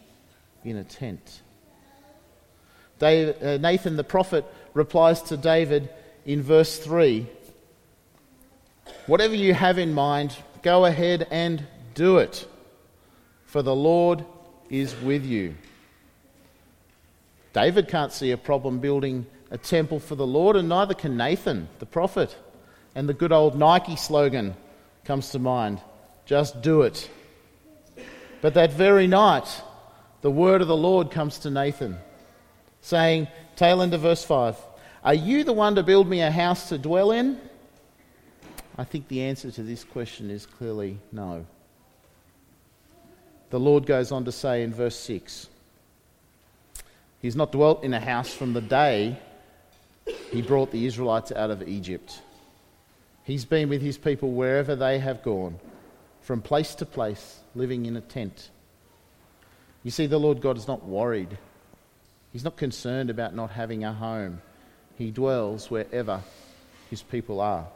in 0.64 0.76
a 0.76 0.84
tent. 0.84 1.42
David, 2.98 3.42
uh, 3.42 3.56
Nathan 3.58 3.96
the 3.96 4.04
prophet 4.04 4.44
replies 4.74 5.22
to 5.22 5.36
David 5.36 5.88
in 6.24 6.42
verse 6.42 6.78
3 6.78 7.26
Whatever 9.06 9.34
you 9.34 9.54
have 9.54 9.78
in 9.78 9.94
mind, 9.94 10.36
go 10.62 10.84
ahead 10.84 11.26
and 11.30 11.66
do 11.94 12.18
it, 12.18 12.46
for 13.50 13.62
the 13.62 13.74
Lord 13.74 14.24
is 14.68 14.94
with 15.00 15.26
you. 15.26 15.56
David 17.52 17.88
can't 17.88 18.12
see 18.12 18.30
a 18.30 18.36
problem 18.36 18.78
building 18.78 19.26
a 19.50 19.58
temple 19.58 19.98
for 19.98 20.14
the 20.14 20.26
Lord, 20.26 20.54
and 20.54 20.68
neither 20.68 20.94
can 20.94 21.16
Nathan 21.16 21.68
the 21.80 21.86
prophet. 21.86 22.36
And 22.94 23.08
the 23.08 23.12
good 23.12 23.32
old 23.32 23.58
Nike 23.58 23.96
slogan 23.96 24.54
comes 25.04 25.30
to 25.30 25.40
mind 25.40 25.80
just 26.26 26.62
do 26.62 26.82
it. 26.82 27.10
But 28.40 28.54
that 28.54 28.72
very 28.72 29.08
night, 29.08 29.48
the 30.20 30.30
word 30.30 30.62
of 30.62 30.68
the 30.68 30.76
Lord 30.76 31.10
comes 31.10 31.40
to 31.40 31.50
Nathan, 31.50 31.98
saying, 32.82 33.26
tail 33.56 33.82
end 33.82 33.94
of 33.94 34.02
verse 34.02 34.22
5, 34.22 34.56
Are 35.02 35.14
you 35.14 35.42
the 35.42 35.52
one 35.52 35.74
to 35.74 35.82
build 35.82 36.08
me 36.08 36.20
a 36.20 36.30
house 36.30 36.68
to 36.68 36.78
dwell 36.78 37.10
in? 37.10 37.40
I 38.78 38.84
think 38.84 39.08
the 39.08 39.22
answer 39.22 39.50
to 39.50 39.64
this 39.64 39.82
question 39.82 40.30
is 40.30 40.46
clearly 40.46 41.00
no. 41.10 41.46
The 43.50 43.60
Lord 43.60 43.84
goes 43.84 44.12
on 44.12 44.24
to 44.24 44.32
say 44.32 44.62
in 44.62 44.72
verse 44.72 44.96
6 44.96 45.48
He's 47.20 47.36
not 47.36 47.52
dwelt 47.52 47.84
in 47.84 47.92
a 47.92 48.00
house 48.00 48.32
from 48.32 48.54
the 48.54 48.60
day 48.60 49.18
he 50.30 50.42
brought 50.42 50.70
the 50.70 50.86
Israelites 50.86 51.32
out 51.32 51.50
of 51.50 51.68
Egypt. 51.68 52.22
He's 53.24 53.44
been 53.44 53.68
with 53.68 53.82
his 53.82 53.98
people 53.98 54.32
wherever 54.32 54.74
they 54.74 54.98
have 54.98 55.22
gone, 55.22 55.58
from 56.22 56.40
place 56.40 56.74
to 56.76 56.86
place, 56.86 57.40
living 57.54 57.86
in 57.86 57.96
a 57.96 58.00
tent. 58.00 58.50
You 59.82 59.90
see, 59.90 60.06
the 60.06 60.18
Lord 60.18 60.40
God 60.40 60.56
is 60.56 60.68
not 60.68 60.84
worried. 60.84 61.36
He's 62.32 62.44
not 62.44 62.56
concerned 62.56 63.10
about 63.10 63.34
not 63.34 63.50
having 63.50 63.84
a 63.84 63.92
home. 63.92 64.40
He 64.96 65.10
dwells 65.10 65.70
wherever 65.70 66.22
his 66.88 67.02
people 67.02 67.40
are. 67.40 67.66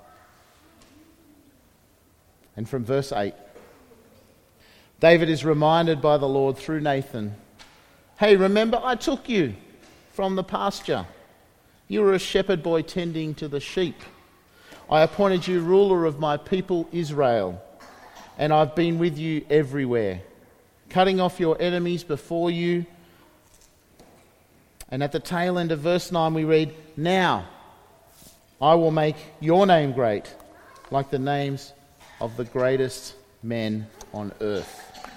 And 2.56 2.68
from 2.68 2.84
verse 2.84 3.12
8, 3.12 3.34
David 5.00 5.28
is 5.28 5.44
reminded 5.44 6.00
by 6.00 6.18
the 6.18 6.28
Lord 6.28 6.56
through 6.56 6.80
Nathan 6.80 7.36
Hey, 8.16 8.36
remember 8.36 8.80
I 8.82 8.94
took 8.94 9.28
you 9.28 9.54
from 10.12 10.36
the 10.36 10.44
pasture. 10.44 11.04
You 11.88 12.02
were 12.02 12.14
a 12.14 12.18
shepherd 12.18 12.62
boy 12.62 12.82
tending 12.82 13.34
to 13.34 13.48
the 13.48 13.58
sheep. 13.58 14.00
I 14.88 15.02
appointed 15.02 15.48
you 15.48 15.60
ruler 15.60 16.04
of 16.04 16.20
my 16.20 16.36
people 16.36 16.88
Israel, 16.92 17.60
and 18.38 18.52
I've 18.52 18.76
been 18.76 19.00
with 19.00 19.18
you 19.18 19.44
everywhere, 19.50 20.22
cutting 20.90 21.20
off 21.20 21.40
your 21.40 21.60
enemies 21.60 22.04
before 22.04 22.52
you. 22.52 22.86
And 24.90 25.02
at 25.02 25.10
the 25.10 25.20
tail 25.20 25.58
end 25.58 25.72
of 25.72 25.80
verse 25.80 26.12
9, 26.12 26.34
we 26.34 26.44
read, 26.44 26.72
Now 26.96 27.48
I 28.60 28.74
will 28.76 28.92
make 28.92 29.16
your 29.40 29.66
name 29.66 29.92
great, 29.92 30.32
like 30.92 31.10
the 31.10 31.18
names 31.18 31.72
of 32.20 32.36
the 32.36 32.44
greatest 32.44 33.16
men 33.42 33.88
on 34.14 34.32
earth. 34.40 35.08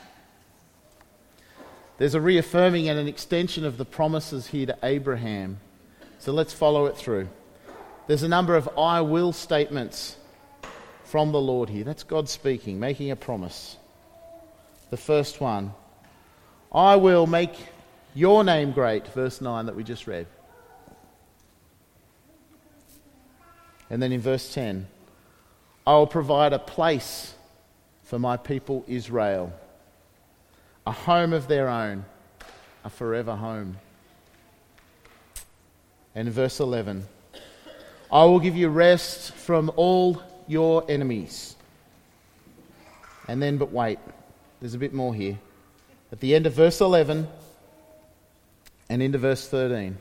There's 1.98 2.16
a 2.16 2.22
reaffirming 2.22 2.90
and 2.90 3.00
an 3.00 3.08
extension 3.08 3.66
of 3.66 3.78
the 3.78 3.86
promises 3.86 4.48
here 4.48 4.66
to 4.66 4.78
Abraham. 4.84 5.60
So 6.20 6.32
let's 6.32 6.54
follow 6.54 6.86
it 6.86 6.98
through. 6.98 7.30
There's 8.08 8.24
a 8.24 8.28
number 8.28 8.56
of 8.56 8.70
I 8.78 9.02
will 9.02 9.34
statements 9.34 10.18
from 11.04 11.32
the 11.32 11.40
Lord 11.40 11.70
here. 11.70 11.84
That's 11.84 12.04
God 12.04 12.30
speaking, 12.30 12.80
making 12.80 13.12
a 13.12 13.16
promise. 13.16 13.78
The 14.90 14.98
first 14.98 15.42
one 15.42 15.74
I 16.72 16.98
will 16.98 17.28
make 17.28 17.54
your 18.14 18.44
name 18.44 18.72
great, 18.72 19.08
verse 19.08 19.42
9 19.42 19.68
that 19.68 19.76
we 19.76 19.84
just 19.84 20.06
read. 20.06 20.28
And 23.90 24.02
then 24.02 24.12
in 24.12 24.20
verse 24.20 24.54
10, 24.54 24.88
I 25.86 25.94
will 25.94 26.08
provide 26.08 26.52
a 26.52 26.60
place 26.60 27.34
for 28.08 28.18
my 28.18 28.38
people 28.38 28.86
Israel, 28.88 29.52
a 30.86 30.94
home 30.94 31.34
of 31.34 31.50
their 31.50 31.68
own, 31.68 32.06
a 32.86 32.90
forever 32.90 33.36
home. 33.36 33.78
And 36.16 36.30
verse 36.30 36.62
11 36.62 37.06
I 38.10 38.24
will 38.24 38.40
give 38.40 38.56
you 38.56 38.70
rest 38.70 39.34
from 39.34 39.70
all 39.76 40.24
your 40.48 40.86
enemies. 40.90 41.58
And 43.28 43.44
then, 43.44 43.58
but 43.58 43.74
wait, 43.74 44.00
there's 44.62 44.74
a 44.74 44.78
bit 44.78 44.94
more 44.94 45.14
here. 45.14 45.38
At 46.10 46.22
the 46.22 46.34
end 46.34 46.48
of 46.48 46.54
verse 46.54 46.80
11 46.80 47.28
and 48.90 49.02
into 49.02 49.18
verse 49.18 49.50
13, 49.50 49.98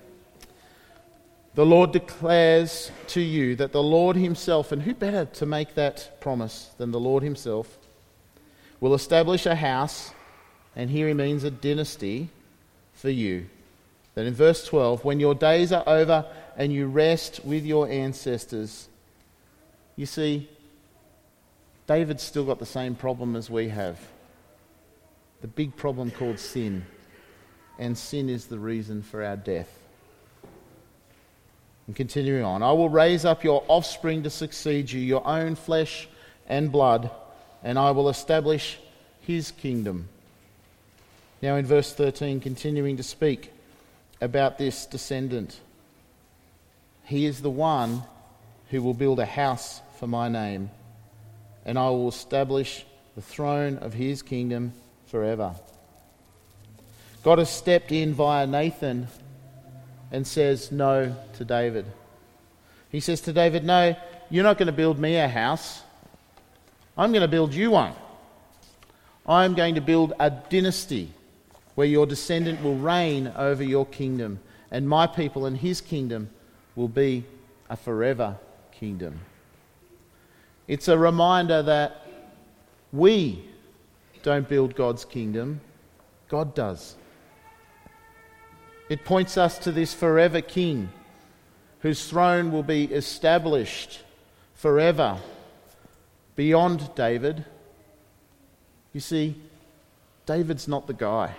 the 1.56 1.66
Lord 1.66 1.90
declares 1.90 2.92
to 3.08 3.20
you 3.20 3.56
that 3.56 3.72
the 3.72 3.82
Lord 3.82 4.14
Himself, 4.14 4.70
and 4.70 4.82
who 4.82 4.94
better 4.94 5.25
to 5.25 5.46
make 5.46 5.75
that 5.75 6.20
promise 6.20 6.70
than 6.78 6.92
the 6.92 7.00
Lord 7.00 7.25
Himself, 7.25 7.76
will 8.80 8.95
establish 8.95 9.47
a 9.47 9.54
house, 9.54 10.12
and 10.75 10.90
here 10.90 11.09
He 11.09 11.14
means 11.14 11.45
a 11.45 11.50
dynasty, 11.50 12.30
for 12.97 13.11
you. 13.11 13.47
Then 14.14 14.26
in 14.26 14.35
verse 14.35 14.66
12, 14.66 15.04
when 15.04 15.21
your 15.21 15.35
days 15.35 15.71
are 15.71 15.85
over 15.87 16.25
and 16.56 16.73
you 16.73 16.87
rest 16.87 17.45
with 17.45 17.64
your 17.64 17.88
ancestors, 17.88 18.88
you 19.95 20.06
see, 20.06 20.49
David's 21.87 22.23
still 22.23 22.45
got 22.45 22.59
the 22.59 22.66
same 22.66 22.95
problem 22.95 23.37
as 23.37 23.49
we 23.49 23.68
have 23.68 24.00
the 25.42 25.47
big 25.47 25.76
problem 25.76 26.11
called 26.11 26.38
sin. 26.38 26.85
And 27.78 27.97
sin 27.97 28.30
is 28.30 28.47
the 28.47 28.59
reason 28.59 29.02
for 29.02 29.23
our 29.23 29.37
death. 29.37 29.68
And 31.87 31.95
continuing 31.95 32.42
on, 32.42 32.62
I 32.62 32.73
will 32.73 32.88
raise 32.88 33.26
up 33.26 33.45
your 33.45 33.62
offspring 33.68 34.23
to 34.23 34.30
succeed 34.30 34.90
you, 34.90 35.00
your 35.00 35.26
own 35.26 35.54
flesh 35.54 36.09
and 36.49 36.73
blood, 36.73 37.11
and 37.66 37.80
I 37.80 37.90
will 37.90 38.08
establish 38.08 38.78
his 39.23 39.50
kingdom. 39.50 40.08
Now, 41.42 41.56
in 41.56 41.66
verse 41.66 41.92
13, 41.92 42.38
continuing 42.38 42.96
to 42.96 43.02
speak 43.02 43.52
about 44.20 44.56
this 44.56 44.87
descendant, 44.87 45.58
he 47.06 47.26
is 47.26 47.42
the 47.42 47.50
one 47.50 48.04
who 48.70 48.80
will 48.82 48.94
build 48.94 49.18
a 49.18 49.26
house 49.26 49.80
for 49.99 50.06
my 50.06 50.28
name 50.28 50.70
and 51.64 51.76
I 51.76 51.90
will 51.90 52.08
establish 52.08 52.87
the 53.16 53.23
throne 53.23 53.78
of 53.78 53.92
his 53.92 54.23
kingdom 54.23 54.73
forever. 55.06 55.56
God 57.25 57.38
has 57.38 57.50
stepped 57.50 57.90
in 57.90 58.14
via 58.14 58.46
Nathan 58.46 59.08
and 60.12 60.25
says 60.25 60.70
no 60.70 61.16
to 61.35 61.44
David. 61.44 61.87
He 62.90 63.00
says 63.00 63.23
to 63.23 63.32
David, 63.32 63.64
No, 63.64 63.96
you're 64.30 64.44
not 64.44 64.56
going 64.56 64.66
to 64.66 64.73
build 64.73 65.00
me 65.00 65.16
a 65.16 65.26
house. 65.26 65.82
I'm 66.96 67.12
going 67.12 67.22
to 67.22 67.28
build 67.28 67.52
you 67.52 67.72
one. 67.72 67.92
I'm 69.26 69.54
going 69.54 69.74
to 69.74 69.80
build 69.80 70.14
a 70.18 70.30
dynasty 70.30 71.12
where 71.74 71.86
your 71.86 72.06
descendant 72.06 72.62
will 72.62 72.76
reign 72.76 73.32
over 73.36 73.62
your 73.62 73.84
kingdom, 73.86 74.40
and 74.70 74.88
my 74.88 75.06
people 75.06 75.46
and 75.46 75.56
his 75.56 75.80
kingdom 75.80 76.30
will 76.74 76.88
be 76.88 77.24
a 77.68 77.76
forever 77.76 78.38
kingdom. 78.72 79.20
It's 80.68 80.88
a 80.88 80.96
reminder 80.96 81.62
that 81.62 82.06
we 82.92 83.44
don't 84.22 84.48
build 84.48 84.74
God's 84.74 85.04
kingdom, 85.04 85.60
God 86.28 86.54
does. 86.54 86.96
It 88.88 89.04
points 89.04 89.36
us 89.36 89.58
to 89.58 89.72
this 89.72 89.92
forever 89.92 90.40
king 90.40 90.88
whose 91.80 92.08
throne 92.08 92.52
will 92.52 92.62
be 92.62 92.84
established 92.84 94.02
forever 94.54 95.18
beyond 96.37 96.95
David. 96.95 97.45
You 98.93 99.00
see, 99.00 99.35
David's 100.26 100.69
not 100.69 100.87
the 100.87 100.95
guy. 100.95 101.35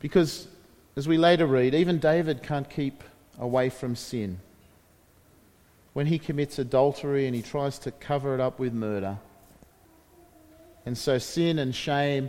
Because, 0.00 0.48
as 0.96 1.08
we 1.08 1.16
later 1.16 1.46
read, 1.46 1.74
even 1.74 1.98
David 1.98 2.42
can't 2.42 2.68
keep 2.68 3.02
away 3.38 3.70
from 3.70 3.96
sin 3.96 4.40
when 5.94 6.06
he 6.06 6.18
commits 6.18 6.58
adultery 6.58 7.26
and 7.26 7.34
he 7.34 7.40
tries 7.40 7.78
to 7.78 7.90
cover 7.90 8.34
it 8.34 8.40
up 8.40 8.58
with 8.58 8.74
murder. 8.74 9.18
And 10.84 10.98
so 10.98 11.18
sin 11.18 11.58
and 11.58 11.74
shame 11.74 12.28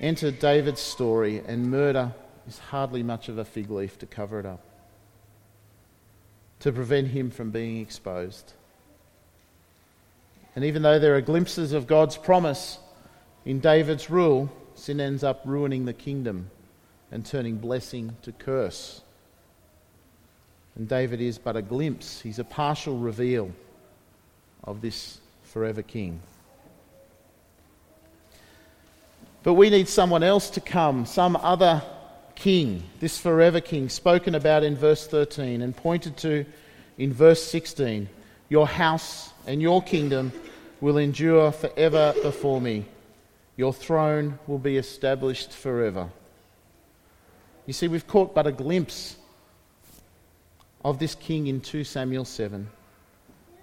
enter 0.00 0.30
David's 0.30 0.80
story, 0.80 1.42
and 1.46 1.70
murder 1.70 2.12
is 2.48 2.58
hardly 2.58 3.02
much 3.02 3.28
of 3.28 3.38
a 3.38 3.44
fig 3.44 3.70
leaf 3.70 3.98
to 4.00 4.06
cover 4.06 4.40
it 4.40 4.46
up, 4.46 4.60
to 6.60 6.72
prevent 6.72 7.08
him 7.08 7.30
from 7.30 7.50
being 7.50 7.80
exposed. 7.80 8.52
And 10.54 10.64
even 10.64 10.82
though 10.82 10.98
there 10.98 11.16
are 11.16 11.20
glimpses 11.20 11.72
of 11.72 11.86
God's 11.86 12.16
promise 12.16 12.78
in 13.44 13.60
David's 13.60 14.10
rule, 14.10 14.50
sin 14.74 15.00
ends 15.00 15.24
up 15.24 15.42
ruining 15.44 15.84
the 15.84 15.92
kingdom 15.92 16.50
and 17.10 17.24
turning 17.24 17.56
blessing 17.56 18.16
to 18.22 18.32
curse. 18.32 19.00
And 20.76 20.88
David 20.88 21.20
is 21.20 21.38
but 21.38 21.56
a 21.56 21.62
glimpse, 21.62 22.20
he's 22.20 22.38
a 22.38 22.44
partial 22.44 22.98
reveal 22.98 23.50
of 24.64 24.80
this 24.80 25.18
forever 25.44 25.82
king. 25.82 26.20
But 29.42 29.54
we 29.54 29.70
need 29.70 29.88
someone 29.88 30.22
else 30.22 30.50
to 30.50 30.60
come, 30.60 31.06
some 31.06 31.36
other 31.36 31.82
king, 32.34 32.82
this 33.00 33.18
forever 33.18 33.60
king, 33.60 33.88
spoken 33.88 34.34
about 34.34 34.62
in 34.62 34.76
verse 34.76 35.06
13 35.06 35.62
and 35.62 35.76
pointed 35.76 36.16
to 36.18 36.44
in 36.98 37.12
verse 37.12 37.42
16. 37.42 38.08
Your 38.48 38.66
house 38.66 39.30
and 39.46 39.62
your 39.62 39.82
kingdom 39.82 40.32
will 40.80 40.98
endure 40.98 41.52
forever 41.52 42.14
before 42.22 42.60
me. 42.60 42.86
Your 43.56 43.72
throne 43.72 44.38
will 44.46 44.58
be 44.58 44.76
established 44.76 45.52
forever. 45.52 46.10
You 47.66 47.72
see, 47.72 47.88
we've 47.88 48.06
caught 48.06 48.34
but 48.34 48.46
a 48.46 48.52
glimpse 48.52 49.16
of 50.84 50.98
this 50.98 51.14
king 51.14 51.46
in 51.46 51.60
2 51.60 51.84
Samuel 51.84 52.24
7. 52.24 52.68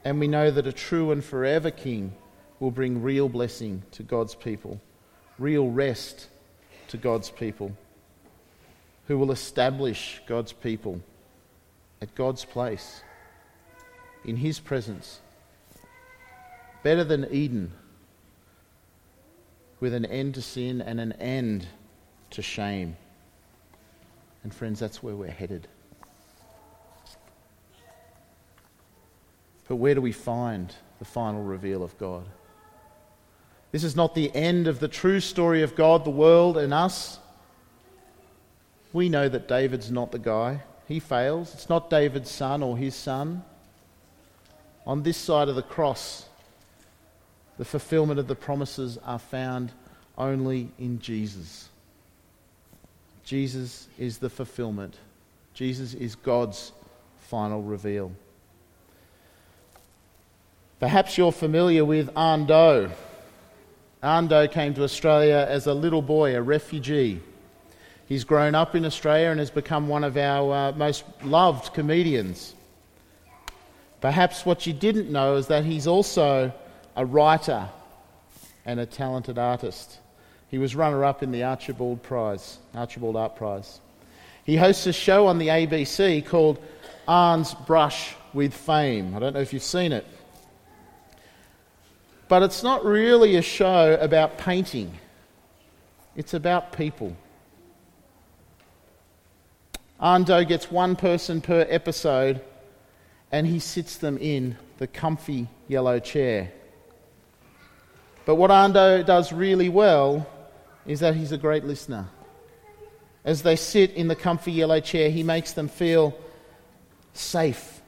And 0.05 0.19
we 0.19 0.27
know 0.27 0.51
that 0.51 0.67
a 0.67 0.71
true 0.71 1.11
and 1.11 1.23
forever 1.23 1.71
king 1.71 2.13
will 2.59 2.71
bring 2.71 3.01
real 3.01 3.27
blessing 3.27 3.83
to 3.91 4.03
God's 4.03 4.35
people, 4.35 4.79
real 5.37 5.69
rest 5.69 6.27
to 6.89 6.97
God's 6.97 7.29
people, 7.29 7.75
who 9.07 9.17
will 9.17 9.31
establish 9.31 10.21
God's 10.27 10.53
people 10.53 11.01
at 12.01 12.13
God's 12.13 12.45
place, 12.45 13.01
in 14.23 14.35
his 14.35 14.59
presence. 14.59 15.19
Better 16.83 17.03
than 17.03 17.27
Eden, 17.31 17.71
with 19.79 19.93
an 19.93 20.05
end 20.05 20.35
to 20.35 20.41
sin 20.41 20.81
and 20.81 20.99
an 20.99 21.13
end 21.13 21.67
to 22.31 22.41
shame. 22.41 22.97
And 24.43 24.53
friends, 24.53 24.79
that's 24.79 25.01
where 25.01 25.15
we're 25.15 25.31
headed. 25.31 25.67
But 29.67 29.77
where 29.77 29.95
do 29.95 30.01
we 30.01 30.11
find 30.11 30.73
the 30.99 31.05
final 31.05 31.43
reveal 31.43 31.83
of 31.83 31.97
God? 31.97 32.25
This 33.71 33.83
is 33.83 33.95
not 33.95 34.15
the 34.15 34.33
end 34.33 34.67
of 34.67 34.79
the 34.79 34.87
true 34.87 35.19
story 35.19 35.61
of 35.61 35.75
God, 35.75 36.05
the 36.05 36.09
world, 36.09 36.57
and 36.57 36.73
us. 36.73 37.19
We 38.93 39.09
know 39.09 39.29
that 39.29 39.47
David's 39.47 39.91
not 39.91 40.11
the 40.11 40.19
guy. 40.19 40.61
He 40.87 40.99
fails. 40.99 41.53
It's 41.53 41.69
not 41.69 41.89
David's 41.89 42.31
son 42.31 42.63
or 42.63 42.77
his 42.77 42.95
son. 42.95 43.43
On 44.85 45.03
this 45.03 45.17
side 45.17 45.49
of 45.49 45.55
the 45.55 45.61
cross, 45.61 46.25
the 47.57 47.65
fulfillment 47.65 48.19
of 48.19 48.27
the 48.27 48.35
promises 48.35 48.97
are 49.05 49.19
found 49.19 49.71
only 50.17 50.69
in 50.79 50.99
Jesus. 50.99 51.69
Jesus 53.23 53.87
is 53.99 54.19
the 54.19 54.29
fulfillment. 54.29 54.95
Jesus 55.53 55.93
is 55.93 56.15
God's 56.15 56.71
final 57.19 57.61
reveal. 57.61 58.11
Perhaps 60.79 61.17
you're 61.17 61.31
familiar 61.31 61.83
with 61.83 62.15
Anh 62.15 62.45
Do. 62.45 62.89
Ando 64.03 64.49
came 64.51 64.75
to 64.75 64.83
Australia 64.83 65.45
as 65.49 65.65
a 65.65 65.73
little 65.73 66.03
boy, 66.03 66.35
a 66.35 66.41
refugee. 66.41 67.19
He's 68.07 68.23
grown 68.23 68.55
up 68.55 68.73
in 68.73 68.85
Australia 68.85 69.29
and 69.31 69.39
has 69.39 69.51
become 69.51 69.89
one 69.89 70.05
of 70.05 70.15
our 70.15 70.53
uh, 70.53 70.71
most 70.71 71.03
loved 71.23 71.73
comedians. 71.73 72.55
Perhaps 73.99 74.45
what 74.45 74.65
you 74.65 74.71
didn't 74.71 75.11
know 75.11 75.35
is 75.35 75.47
that 75.47 75.65
he's 75.65 75.87
also 75.87 76.53
a 76.95 77.05
writer 77.05 77.67
and 78.65 78.79
a 78.79 78.85
talented 78.85 79.37
artist. 79.37 79.99
He 80.49 80.57
was 80.57 80.73
runner 80.73 81.03
up 81.03 81.21
in 81.21 81.31
the 81.31 81.43
Archibald 81.43 82.01
Prize, 82.01 82.59
Archibald 82.73 83.17
Art 83.17 83.35
Prize. 83.35 83.81
He 84.45 84.55
hosts 84.55 84.87
a 84.87 84.93
show 84.93 85.27
on 85.27 85.37
the 85.37 85.49
ABC 85.49 86.25
called 86.25 86.63
Anh's 87.07 87.53
Brush 87.53 88.15
with 88.33 88.53
Fame. 88.53 89.15
I 89.15 89.19
don't 89.19 89.33
know 89.33 89.41
if 89.41 89.51
you've 89.51 89.63
seen 89.63 89.91
it. 89.91 90.05
But 92.29 92.43
it's 92.43 92.63
not 92.63 92.85
really 92.85 93.35
a 93.35 93.41
show 93.41 93.97
about 93.99 94.37
painting, 94.37 94.97
it's 96.15 96.33
about 96.33 96.71
people. 96.71 97.17
Anh 99.99 100.25
Do 100.25 100.45
gets 100.45 100.69
one 100.69 100.95
person 100.95 101.41
per 101.41 101.65
episode 101.67 102.41
and 103.31 103.47
he 103.47 103.57
sits 103.57 103.97
them 103.97 104.17
in 104.19 104.55
the 104.77 104.85
comfy 104.85 105.47
yellow 105.67 105.99
chair. 105.99 106.51
But 108.25 108.35
what 108.35 108.51
Anh 108.51 108.73
Do 108.73 109.03
does 109.03 109.33
really 109.33 109.69
well 109.69 110.27
is 110.85 110.99
that 110.99 111.15
he's 111.15 111.31
a 111.31 111.37
great 111.37 111.63
listener. 111.65 112.07
As 113.25 113.41
they 113.41 113.55
sit 113.55 113.91
in 113.91 114.07
the 114.07 114.15
comfy 114.15 114.51
yellow 114.51 114.79
chair, 114.79 115.09
he 115.09 115.23
makes 115.23 115.53
them 115.53 115.67
feel 115.67 116.15
safe. 117.13 117.81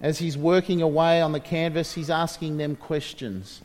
As 0.00 0.18
he's 0.18 0.36
working 0.36 0.82
away 0.82 1.22
on 1.22 1.32
the 1.32 1.40
canvas, 1.40 1.94
he's 1.94 2.10
asking 2.10 2.58
them 2.58 2.76
questions. 2.76 3.62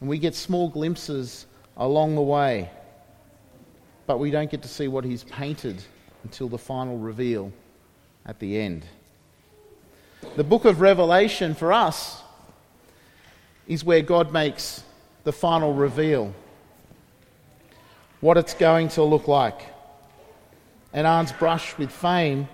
And 0.00 0.08
we 0.08 0.18
get 0.18 0.34
small 0.34 0.68
glimpses 0.68 1.46
along 1.76 2.14
the 2.14 2.22
way, 2.22 2.70
but 4.06 4.18
we 4.18 4.30
don't 4.30 4.50
get 4.50 4.62
to 4.62 4.68
see 4.68 4.88
what 4.88 5.04
he's 5.04 5.24
painted 5.24 5.82
until 6.24 6.48
the 6.48 6.58
final 6.58 6.98
reveal 6.98 7.52
at 8.26 8.38
the 8.38 8.58
end. 8.58 8.84
The 10.36 10.44
book 10.44 10.64
of 10.64 10.80
Revelation 10.80 11.54
for 11.54 11.72
us 11.72 12.22
is 13.66 13.84
where 13.84 14.02
God 14.02 14.32
makes 14.32 14.82
the 15.24 15.32
final 15.32 15.72
reveal, 15.72 16.34
what 18.20 18.36
it's 18.36 18.54
going 18.54 18.88
to 18.88 19.02
look 19.02 19.28
like. 19.28 19.60
And 20.92 21.06
Anh's 21.06 21.32
brush 21.32 21.78
with 21.78 21.90
fame, 21.90 22.48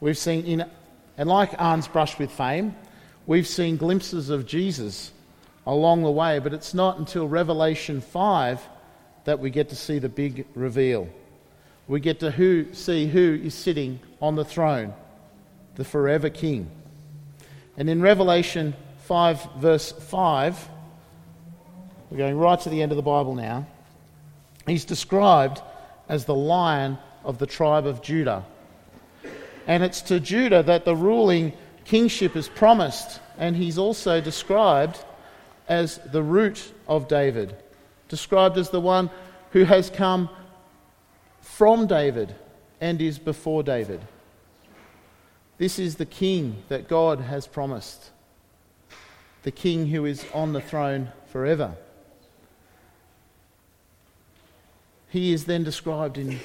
we've 0.00 0.16
seen 0.16 0.44
in, 0.44 0.64
and 1.18 1.28
like 1.28 1.50
Anh's 1.58 1.88
brush 1.88 2.18
with 2.18 2.30
fame, 2.30 2.74
we've 3.26 3.46
seen 3.46 3.76
glimpses 3.76 4.30
of 4.30 4.46
Jesus 4.46 5.12
along 5.66 6.02
the 6.02 6.10
way, 6.10 6.38
but 6.38 6.52
it's 6.52 6.74
not 6.74 6.98
until 6.98 7.28
Revelation 7.28 8.00
5 8.00 8.60
that 9.24 9.38
we 9.38 9.50
get 9.50 9.68
to 9.68 9.76
see 9.76 9.98
the 9.98 10.08
big 10.08 10.46
reveal. 10.54 11.08
We 11.88 12.00
get 12.00 12.20
to 12.20 12.30
who, 12.30 12.72
see 12.72 13.06
who 13.06 13.40
is 13.42 13.54
sitting 13.54 14.00
on 14.20 14.36
the 14.36 14.44
throne, 14.44 14.94
the 15.74 15.84
forever 15.84 16.30
King. 16.30 16.70
And 17.76 17.90
in 17.90 18.00
Revelation 18.00 18.74
5, 19.04 19.54
verse 19.56 19.92
5, 19.92 20.68
we're 22.10 22.18
going 22.18 22.38
right 22.38 22.60
to 22.60 22.68
the 22.68 22.82
end 22.82 22.92
of 22.92 22.96
the 22.96 23.02
Bible 23.02 23.34
now. 23.34 23.66
He's 24.66 24.84
described 24.84 25.60
as 26.08 26.24
the 26.24 26.34
lion 26.34 26.98
of 27.24 27.38
the 27.38 27.46
tribe 27.46 27.86
of 27.86 28.02
Judah. 28.02 28.44
And 29.66 29.82
it's 29.82 30.02
to 30.02 30.20
Judah 30.20 30.62
that 30.64 30.84
the 30.84 30.94
ruling 30.94 31.52
kingship 31.84 32.36
is 32.36 32.48
promised. 32.48 33.20
And 33.38 33.56
he's 33.56 33.78
also 33.78 34.20
described 34.20 34.98
as 35.68 35.98
the 36.12 36.22
root 36.22 36.72
of 36.86 37.08
David, 37.08 37.56
described 38.08 38.58
as 38.58 38.70
the 38.70 38.80
one 38.80 39.10
who 39.52 39.64
has 39.64 39.90
come 39.90 40.28
from 41.62 41.86
David 41.86 42.34
and 42.80 43.00
is 43.00 43.20
before 43.20 43.62
David. 43.62 44.00
This 45.58 45.78
is 45.78 45.94
the 45.94 46.04
king 46.04 46.64
that 46.66 46.88
God 46.88 47.20
has 47.20 47.46
promised, 47.46 48.10
the 49.44 49.52
king 49.52 49.86
who 49.86 50.04
is 50.04 50.26
on 50.34 50.54
the 50.54 50.60
throne 50.60 51.12
forever. 51.28 51.76
He 55.08 55.32
is 55.32 55.44
then 55.44 55.62
described 55.62 56.18
in 56.18 56.40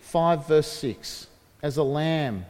5 0.00 0.48
verse 0.48 0.72
6 0.78 1.26
as 1.62 1.76
a 1.76 1.82
lamb 1.82 2.46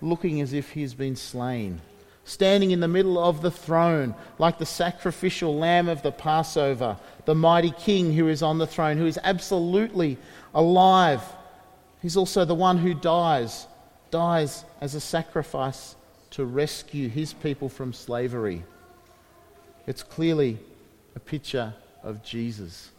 looking 0.00 0.40
as 0.40 0.52
if 0.52 0.70
he 0.70 0.82
has 0.82 0.94
been 0.94 1.14
slain, 1.14 1.80
standing 2.24 2.72
in 2.72 2.80
the 2.80 2.88
middle 2.88 3.16
of 3.16 3.42
the 3.42 3.50
throne 3.52 4.16
like 4.40 4.58
the 4.58 4.66
sacrificial 4.66 5.56
lamb 5.56 5.88
of 5.88 6.02
the 6.02 6.10
Passover, 6.10 6.96
the 7.26 7.34
mighty 7.36 7.70
king 7.70 8.12
who 8.12 8.26
is 8.26 8.42
on 8.42 8.58
the 8.58 8.66
throne, 8.66 8.96
who 8.96 9.06
is 9.06 9.20
absolutely 9.22 10.18
alive. 10.54 11.22
He's 12.00 12.16
also 12.16 12.44
the 12.44 12.54
one 12.54 12.78
who 12.78 12.94
dies, 12.94 13.66
dies 14.10 14.64
as 14.80 14.94
a 14.94 15.00
sacrifice 15.00 15.96
to 16.30 16.44
rescue 16.44 17.08
his 17.08 17.32
people 17.32 17.68
from 17.68 17.92
slavery. 17.92 18.64
It's 19.86 20.02
clearly 20.02 20.58
a 21.14 21.20
picture 21.20 21.74
of 22.02 22.22
Jesus. 22.22 22.90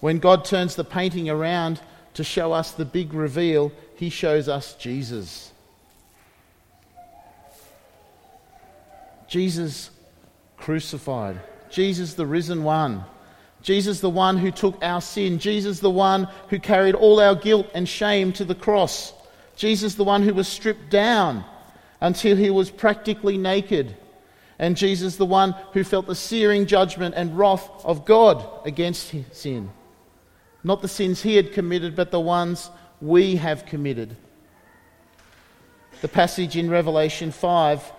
When 0.00 0.18
God 0.18 0.44
turns 0.44 0.74
the 0.74 0.84
painting 0.84 1.28
around 1.28 1.80
to 2.14 2.24
show 2.24 2.52
us 2.52 2.72
the 2.72 2.84
big 2.84 3.12
reveal, 3.12 3.70
he 3.96 4.08
shows 4.08 4.48
us 4.48 4.74
Jesus. 4.74 5.52
Jesus 9.28 9.90
crucified. 10.56 11.38
Jesus, 11.70 12.14
the 12.14 12.26
risen 12.26 12.64
one. 12.64 13.04
Jesus, 13.62 14.00
the 14.00 14.10
one 14.10 14.38
who 14.38 14.50
took 14.50 14.82
our 14.82 15.00
sin. 15.00 15.38
Jesus, 15.38 15.80
the 15.80 15.90
one 15.90 16.28
who 16.48 16.58
carried 16.58 16.94
all 16.94 17.20
our 17.20 17.34
guilt 17.34 17.66
and 17.74 17.88
shame 17.88 18.32
to 18.34 18.44
the 18.44 18.54
cross. 18.54 19.12
Jesus, 19.56 19.94
the 19.94 20.04
one 20.04 20.22
who 20.22 20.32
was 20.32 20.48
stripped 20.48 20.90
down 20.90 21.44
until 22.00 22.36
he 22.36 22.50
was 22.50 22.70
practically 22.70 23.36
naked. 23.36 23.96
And 24.58 24.76
Jesus, 24.76 25.16
the 25.16 25.26
one 25.26 25.52
who 25.72 25.84
felt 25.84 26.06
the 26.06 26.14
searing 26.14 26.66
judgment 26.66 27.14
and 27.16 27.36
wrath 27.36 27.68
of 27.84 28.04
God 28.04 28.46
against 28.66 29.14
sin. 29.32 29.70
Not 30.64 30.82
the 30.82 30.88
sins 30.88 31.22
he 31.22 31.36
had 31.36 31.52
committed, 31.52 31.96
but 31.96 32.10
the 32.10 32.20
ones 32.20 32.70
we 33.00 33.36
have 33.36 33.66
committed. 33.66 34.16
The 36.00 36.08
passage 36.08 36.56
in 36.56 36.70
Revelation 36.70 37.30
5 37.30 37.92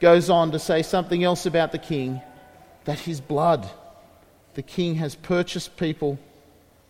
goes 0.00 0.30
on 0.30 0.52
to 0.52 0.58
say 0.58 0.82
something 0.82 1.22
else 1.22 1.46
about 1.46 1.72
the 1.72 1.78
king 1.78 2.20
that 2.84 2.98
his 2.98 3.20
blood, 3.20 3.68
the 4.54 4.62
king 4.62 4.96
has 4.96 5.14
purchased 5.14 5.76
people 5.76 6.18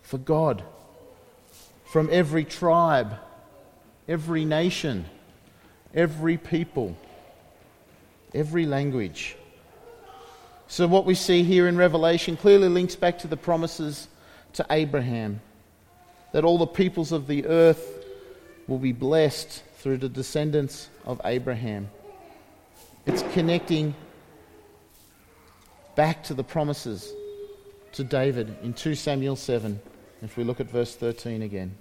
for 0.03 0.18
God 0.18 0.62
from 1.85 2.09
every 2.11 2.44
tribe, 2.44 3.14
every 4.09 4.44
nation, 4.44 5.05
every 5.94 6.37
people, 6.37 6.96
every 8.35 8.66
language. 8.66 9.37
So, 10.66 10.87
what 10.87 11.05
we 11.05 11.14
see 11.14 11.42
here 11.42 11.68
in 11.68 11.77
Revelation 11.77 12.37
clearly 12.37 12.68
links 12.68 12.96
back 12.96 13.18
to 13.20 13.29
the 13.29 13.37
promises 13.37 14.09
to 14.55 14.66
Abraham 14.70 15.40
that 16.33 16.44
all 16.44 16.59
the 16.59 16.66
peoples 16.66 17.12
of 17.12 17.27
the 17.27 17.46
earth 17.46 18.05
will 18.66 18.79
be 18.79 18.92
blessed 18.92 19.62
through 19.77 19.98
the 19.98 20.09
descendants 20.09 20.88
of 21.05 21.20
Abraham. 21.25 21.90
It's 23.05 23.22
connecting 23.35 23.94
back 25.94 26.25
to 26.25 26.35
the 26.35 26.44
promises 26.44 27.12
to 27.92 28.05
David 28.05 28.57
in 28.62 28.72
2 28.72 28.94
Samuel 28.94 29.37
7, 29.37 29.81
if 30.22 30.37
we 30.37 30.44
look 30.44 30.61
at 30.61 30.70
verse 30.70 30.94
13 30.94 31.42
again. 31.42 31.74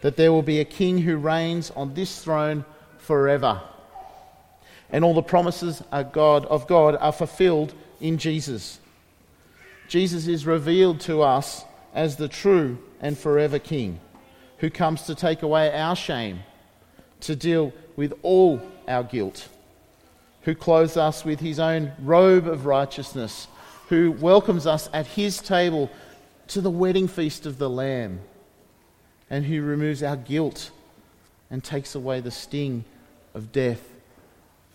That 0.00 0.16
there 0.16 0.32
will 0.32 0.42
be 0.42 0.60
a 0.60 0.64
king 0.64 0.98
who 0.98 1.16
reigns 1.16 1.70
on 1.72 1.94
this 1.94 2.22
throne 2.22 2.64
forever. 2.98 3.60
And 4.90 5.04
all 5.04 5.14
the 5.14 5.22
promises 5.22 5.82
of 5.92 6.12
God, 6.12 6.46
of 6.46 6.66
God 6.66 6.96
are 7.00 7.12
fulfilled 7.12 7.74
in 8.00 8.18
Jesus. 8.18 8.78
Jesus 9.88 10.26
is 10.26 10.46
revealed 10.46 11.00
to 11.00 11.22
us 11.22 11.64
as 11.94 12.16
the 12.16 12.28
true 12.28 12.78
and 13.00 13.18
forever 13.18 13.58
King 13.58 14.00
who 14.58 14.70
comes 14.70 15.02
to 15.02 15.14
take 15.14 15.42
away 15.42 15.72
our 15.72 15.96
shame, 15.96 16.40
to 17.20 17.34
deal 17.34 17.72
with 17.96 18.12
all 18.22 18.60
our 18.86 19.02
guilt, 19.02 19.48
who 20.42 20.54
clothes 20.54 20.96
us 20.96 21.24
with 21.24 21.40
his 21.40 21.58
own 21.58 21.92
robe 22.00 22.46
of 22.46 22.66
righteousness, 22.66 23.48
who 23.88 24.12
welcomes 24.12 24.66
us 24.66 24.88
at 24.92 25.06
his 25.06 25.38
table 25.38 25.90
to 26.48 26.60
the 26.60 26.70
wedding 26.70 27.08
feast 27.08 27.46
of 27.46 27.58
the 27.58 27.68
Lamb, 27.68 28.20
and 29.30 29.44
who 29.44 29.62
removes 29.62 30.02
our 30.02 30.16
guilt 30.16 30.70
and 31.50 31.62
takes 31.62 31.94
away 31.94 32.20
the 32.20 32.30
sting 32.30 32.84
of 33.34 33.52
death 33.52 33.82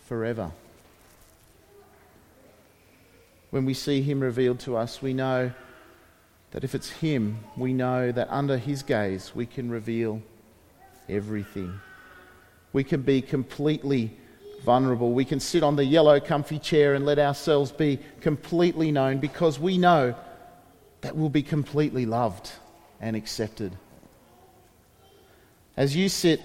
forever. 0.06 0.52
When 3.50 3.64
we 3.64 3.74
see 3.74 4.02
him 4.02 4.20
revealed 4.20 4.60
to 4.60 4.76
us, 4.76 5.02
we 5.02 5.12
know 5.12 5.52
that 6.54 6.62
if 6.62 6.72
it's 6.72 6.88
Him, 6.88 7.40
we 7.56 7.72
know 7.72 8.12
that 8.12 8.30
under 8.30 8.56
His 8.56 8.84
gaze 8.84 9.32
we 9.34 9.44
can 9.44 9.68
reveal 9.68 10.22
everything. 11.08 11.80
We 12.72 12.84
can 12.84 13.02
be 13.02 13.20
completely 13.20 14.16
vulnerable. 14.64 15.12
We 15.12 15.24
can 15.24 15.40
sit 15.40 15.62
on 15.62 15.76
the 15.76 15.84
yellow, 15.84 16.18
comfy 16.20 16.58
chair 16.58 16.94
and 16.94 17.04
let 17.04 17.18
ourselves 17.18 17.70
be 17.70 17.98
completely 18.20 18.90
known 18.90 19.18
because 19.18 19.58
we 19.58 19.78
know 19.78 20.14
that 21.02 21.14
we'll 21.14 21.28
be 21.28 21.42
completely 21.42 22.06
loved 22.06 22.50
and 23.00 23.14
accepted. 23.14 23.76
As 25.76 25.94
you 25.94 26.08
sit 26.08 26.40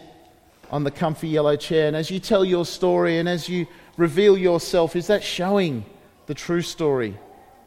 on 0.70 0.84
the 0.84 0.92
comfy 0.92 1.30
yellow 1.30 1.56
chair 1.56 1.88
and 1.88 1.96
as 1.96 2.12
you 2.12 2.20
tell 2.20 2.44
your 2.44 2.66
story 2.66 3.18
and 3.18 3.28
as 3.28 3.48
you 3.50 3.66
reveal 3.98 4.38
yourself, 4.38 4.96
is 4.96 5.08
that 5.08 5.24
showing 5.24 5.86
the 6.28 6.34
true 6.34 6.62
story 6.62 7.18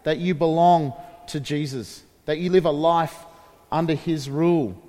that 0.04 0.18
you 0.18 0.34
belong 0.34 0.92
to 1.28 1.40
Jesus? 1.40 2.04
that 2.26 2.38
you 2.38 2.50
live 2.50 2.64
a 2.64 2.70
life 2.70 3.24
under 3.70 3.94
His 3.94 4.28
rule, 4.30 4.80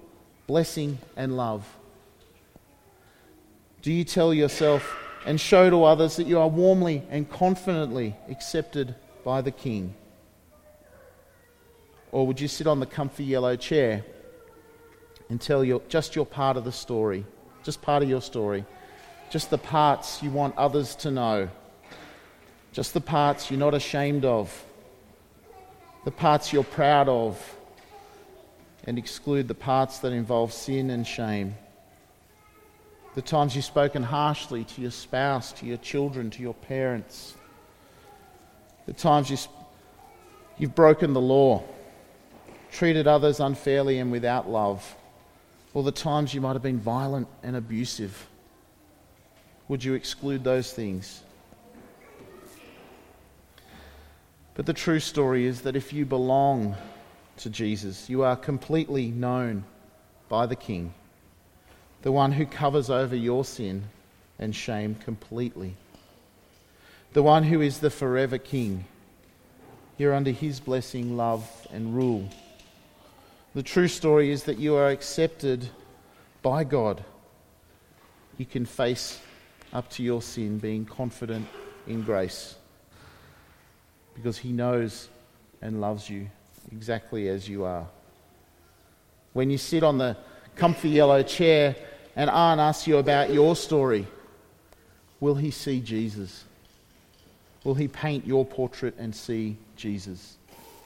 blessing 0.47 0.99
and 1.15 1.35
love? 1.35 1.67
Do 3.81 3.91
you 3.91 4.03
tell 4.03 4.33
yourself 4.33 4.97
and 5.25 5.39
show 5.39 5.69
to 5.69 5.83
others 5.83 6.17
that 6.17 6.27
you 6.27 6.39
are 6.39 6.47
warmly 6.47 7.03
and 7.09 7.29
confidently 7.29 8.15
accepted 8.29 8.95
by 9.23 9.41
the 9.41 9.51
King? 9.51 9.95
Or 12.11 12.27
would 12.27 12.39
you 12.39 12.47
sit 12.47 12.67
on 12.67 12.79
the 12.79 12.85
comfy 12.85 13.23
yellow 13.23 13.55
chair 13.55 14.03
and 15.29 15.39
tell 15.41 15.63
your, 15.63 15.81
just 15.89 16.15
your 16.15 16.25
part 16.25 16.57
of 16.57 16.63
the 16.63 16.71
story, 16.71 17.25
just 17.63 17.81
part 17.81 18.03
of 18.03 18.09
your 18.09 18.21
story, 18.21 18.65
just 19.29 19.49
the 19.49 19.57
parts 19.57 20.21
you 20.21 20.29
want 20.29 20.55
others 20.57 20.95
to 20.97 21.09
know, 21.09 21.49
just 22.71 22.93
the 22.93 23.01
parts 23.01 23.49
you're 23.49 23.59
not 23.59 23.73
ashamed 23.73 24.25
of, 24.25 24.63
the 26.05 26.11
parts 26.11 26.53
you're 26.53 26.63
proud 26.63 27.09
of, 27.09 27.57
and 28.83 28.97
exclude 28.97 29.47
the 29.47 29.55
parts 29.55 29.99
that 29.99 30.11
involve 30.11 30.51
sin 30.51 30.89
and 30.89 31.07
shame. 31.07 31.55
The 33.15 33.21
times 33.21 33.55
you've 33.55 33.65
spoken 33.65 34.01
harshly 34.01 34.63
to 34.63 34.81
your 34.81 34.91
spouse, 34.91 35.51
to 35.53 35.65
your 35.65 35.77
children, 35.77 36.29
to 36.31 36.41
your 36.41 36.55
parents. 36.55 37.35
The 38.87 38.93
times 38.93 39.29
you, 39.29 39.37
you've 40.57 40.73
broken 40.73 41.13
the 41.13 41.21
law, 41.21 41.63
treated 42.71 43.07
others 43.07 43.39
unfairly 43.39 43.99
and 43.99 44.11
without 44.11 44.49
love. 44.49 44.95
Or 45.75 45.83
the 45.83 45.91
times 45.91 46.33
you 46.33 46.41
might 46.41 46.53
have 46.53 46.63
been 46.63 46.79
violent 46.79 47.27
and 47.43 47.55
abusive. 47.55 48.27
Would 49.67 49.83
you 49.83 49.93
exclude 49.93 50.43
those 50.43 50.73
things? 50.73 51.21
But 54.55 54.65
the 54.65 54.73
true 54.73 54.99
story 54.99 55.45
is 55.45 55.61
that 55.61 55.75
if 55.75 55.93
you 55.93 56.05
belong 56.05 56.75
to 57.37 57.49
Jesus, 57.49 58.09
you 58.09 58.23
are 58.23 58.35
completely 58.35 59.09
known 59.09 59.63
by 60.29 60.45
the 60.45 60.55
King, 60.55 60.93
the 62.03 62.11
one 62.11 62.31
who 62.33 62.45
covers 62.45 62.89
over 62.89 63.15
your 63.15 63.43
sin 63.43 63.83
and 64.37 64.55
shame 64.55 64.95
completely, 64.95 65.75
the 67.13 67.23
one 67.23 67.43
who 67.43 67.61
is 67.61 67.79
the 67.79 67.89
forever 67.89 68.37
King. 68.37 68.85
You're 69.97 70.13
under 70.13 70.31
his 70.31 70.59
blessing, 70.59 71.17
love, 71.17 71.49
and 71.71 71.95
rule. 71.95 72.29
The 73.55 73.63
true 73.63 73.87
story 73.87 74.31
is 74.31 74.43
that 74.43 74.57
you 74.57 74.75
are 74.75 74.89
accepted 74.89 75.69
by 76.41 76.63
God. 76.63 77.03
You 78.37 78.45
can 78.45 78.65
face 78.65 79.19
up 79.71 79.89
to 79.91 80.03
your 80.03 80.21
sin, 80.21 80.57
being 80.57 80.85
confident 80.85 81.47
in 81.87 82.03
grace 82.03 82.55
because 84.15 84.37
He 84.37 84.51
knows 84.51 85.09
and 85.61 85.81
loves 85.81 86.09
you 86.09 86.29
exactly 86.71 87.27
as 87.27 87.47
you 87.47 87.63
are. 87.63 87.87
When 89.33 89.49
you 89.49 89.57
sit 89.57 89.83
on 89.83 89.97
the 89.97 90.17
comfy 90.55 90.89
yellow 90.89 91.23
chair 91.23 91.75
and 92.15 92.29
Anh 92.29 92.59
asks 92.59 92.87
you 92.87 92.97
about 92.97 93.33
your 93.33 93.55
story, 93.55 94.07
will 95.19 95.35
He 95.35 95.51
see 95.51 95.79
Jesus? 95.79 96.43
Will 97.63 97.75
He 97.75 97.87
paint 97.87 98.27
your 98.27 98.45
portrait 98.45 98.95
and 98.97 99.15
see 99.15 99.57
Jesus? 99.75 100.37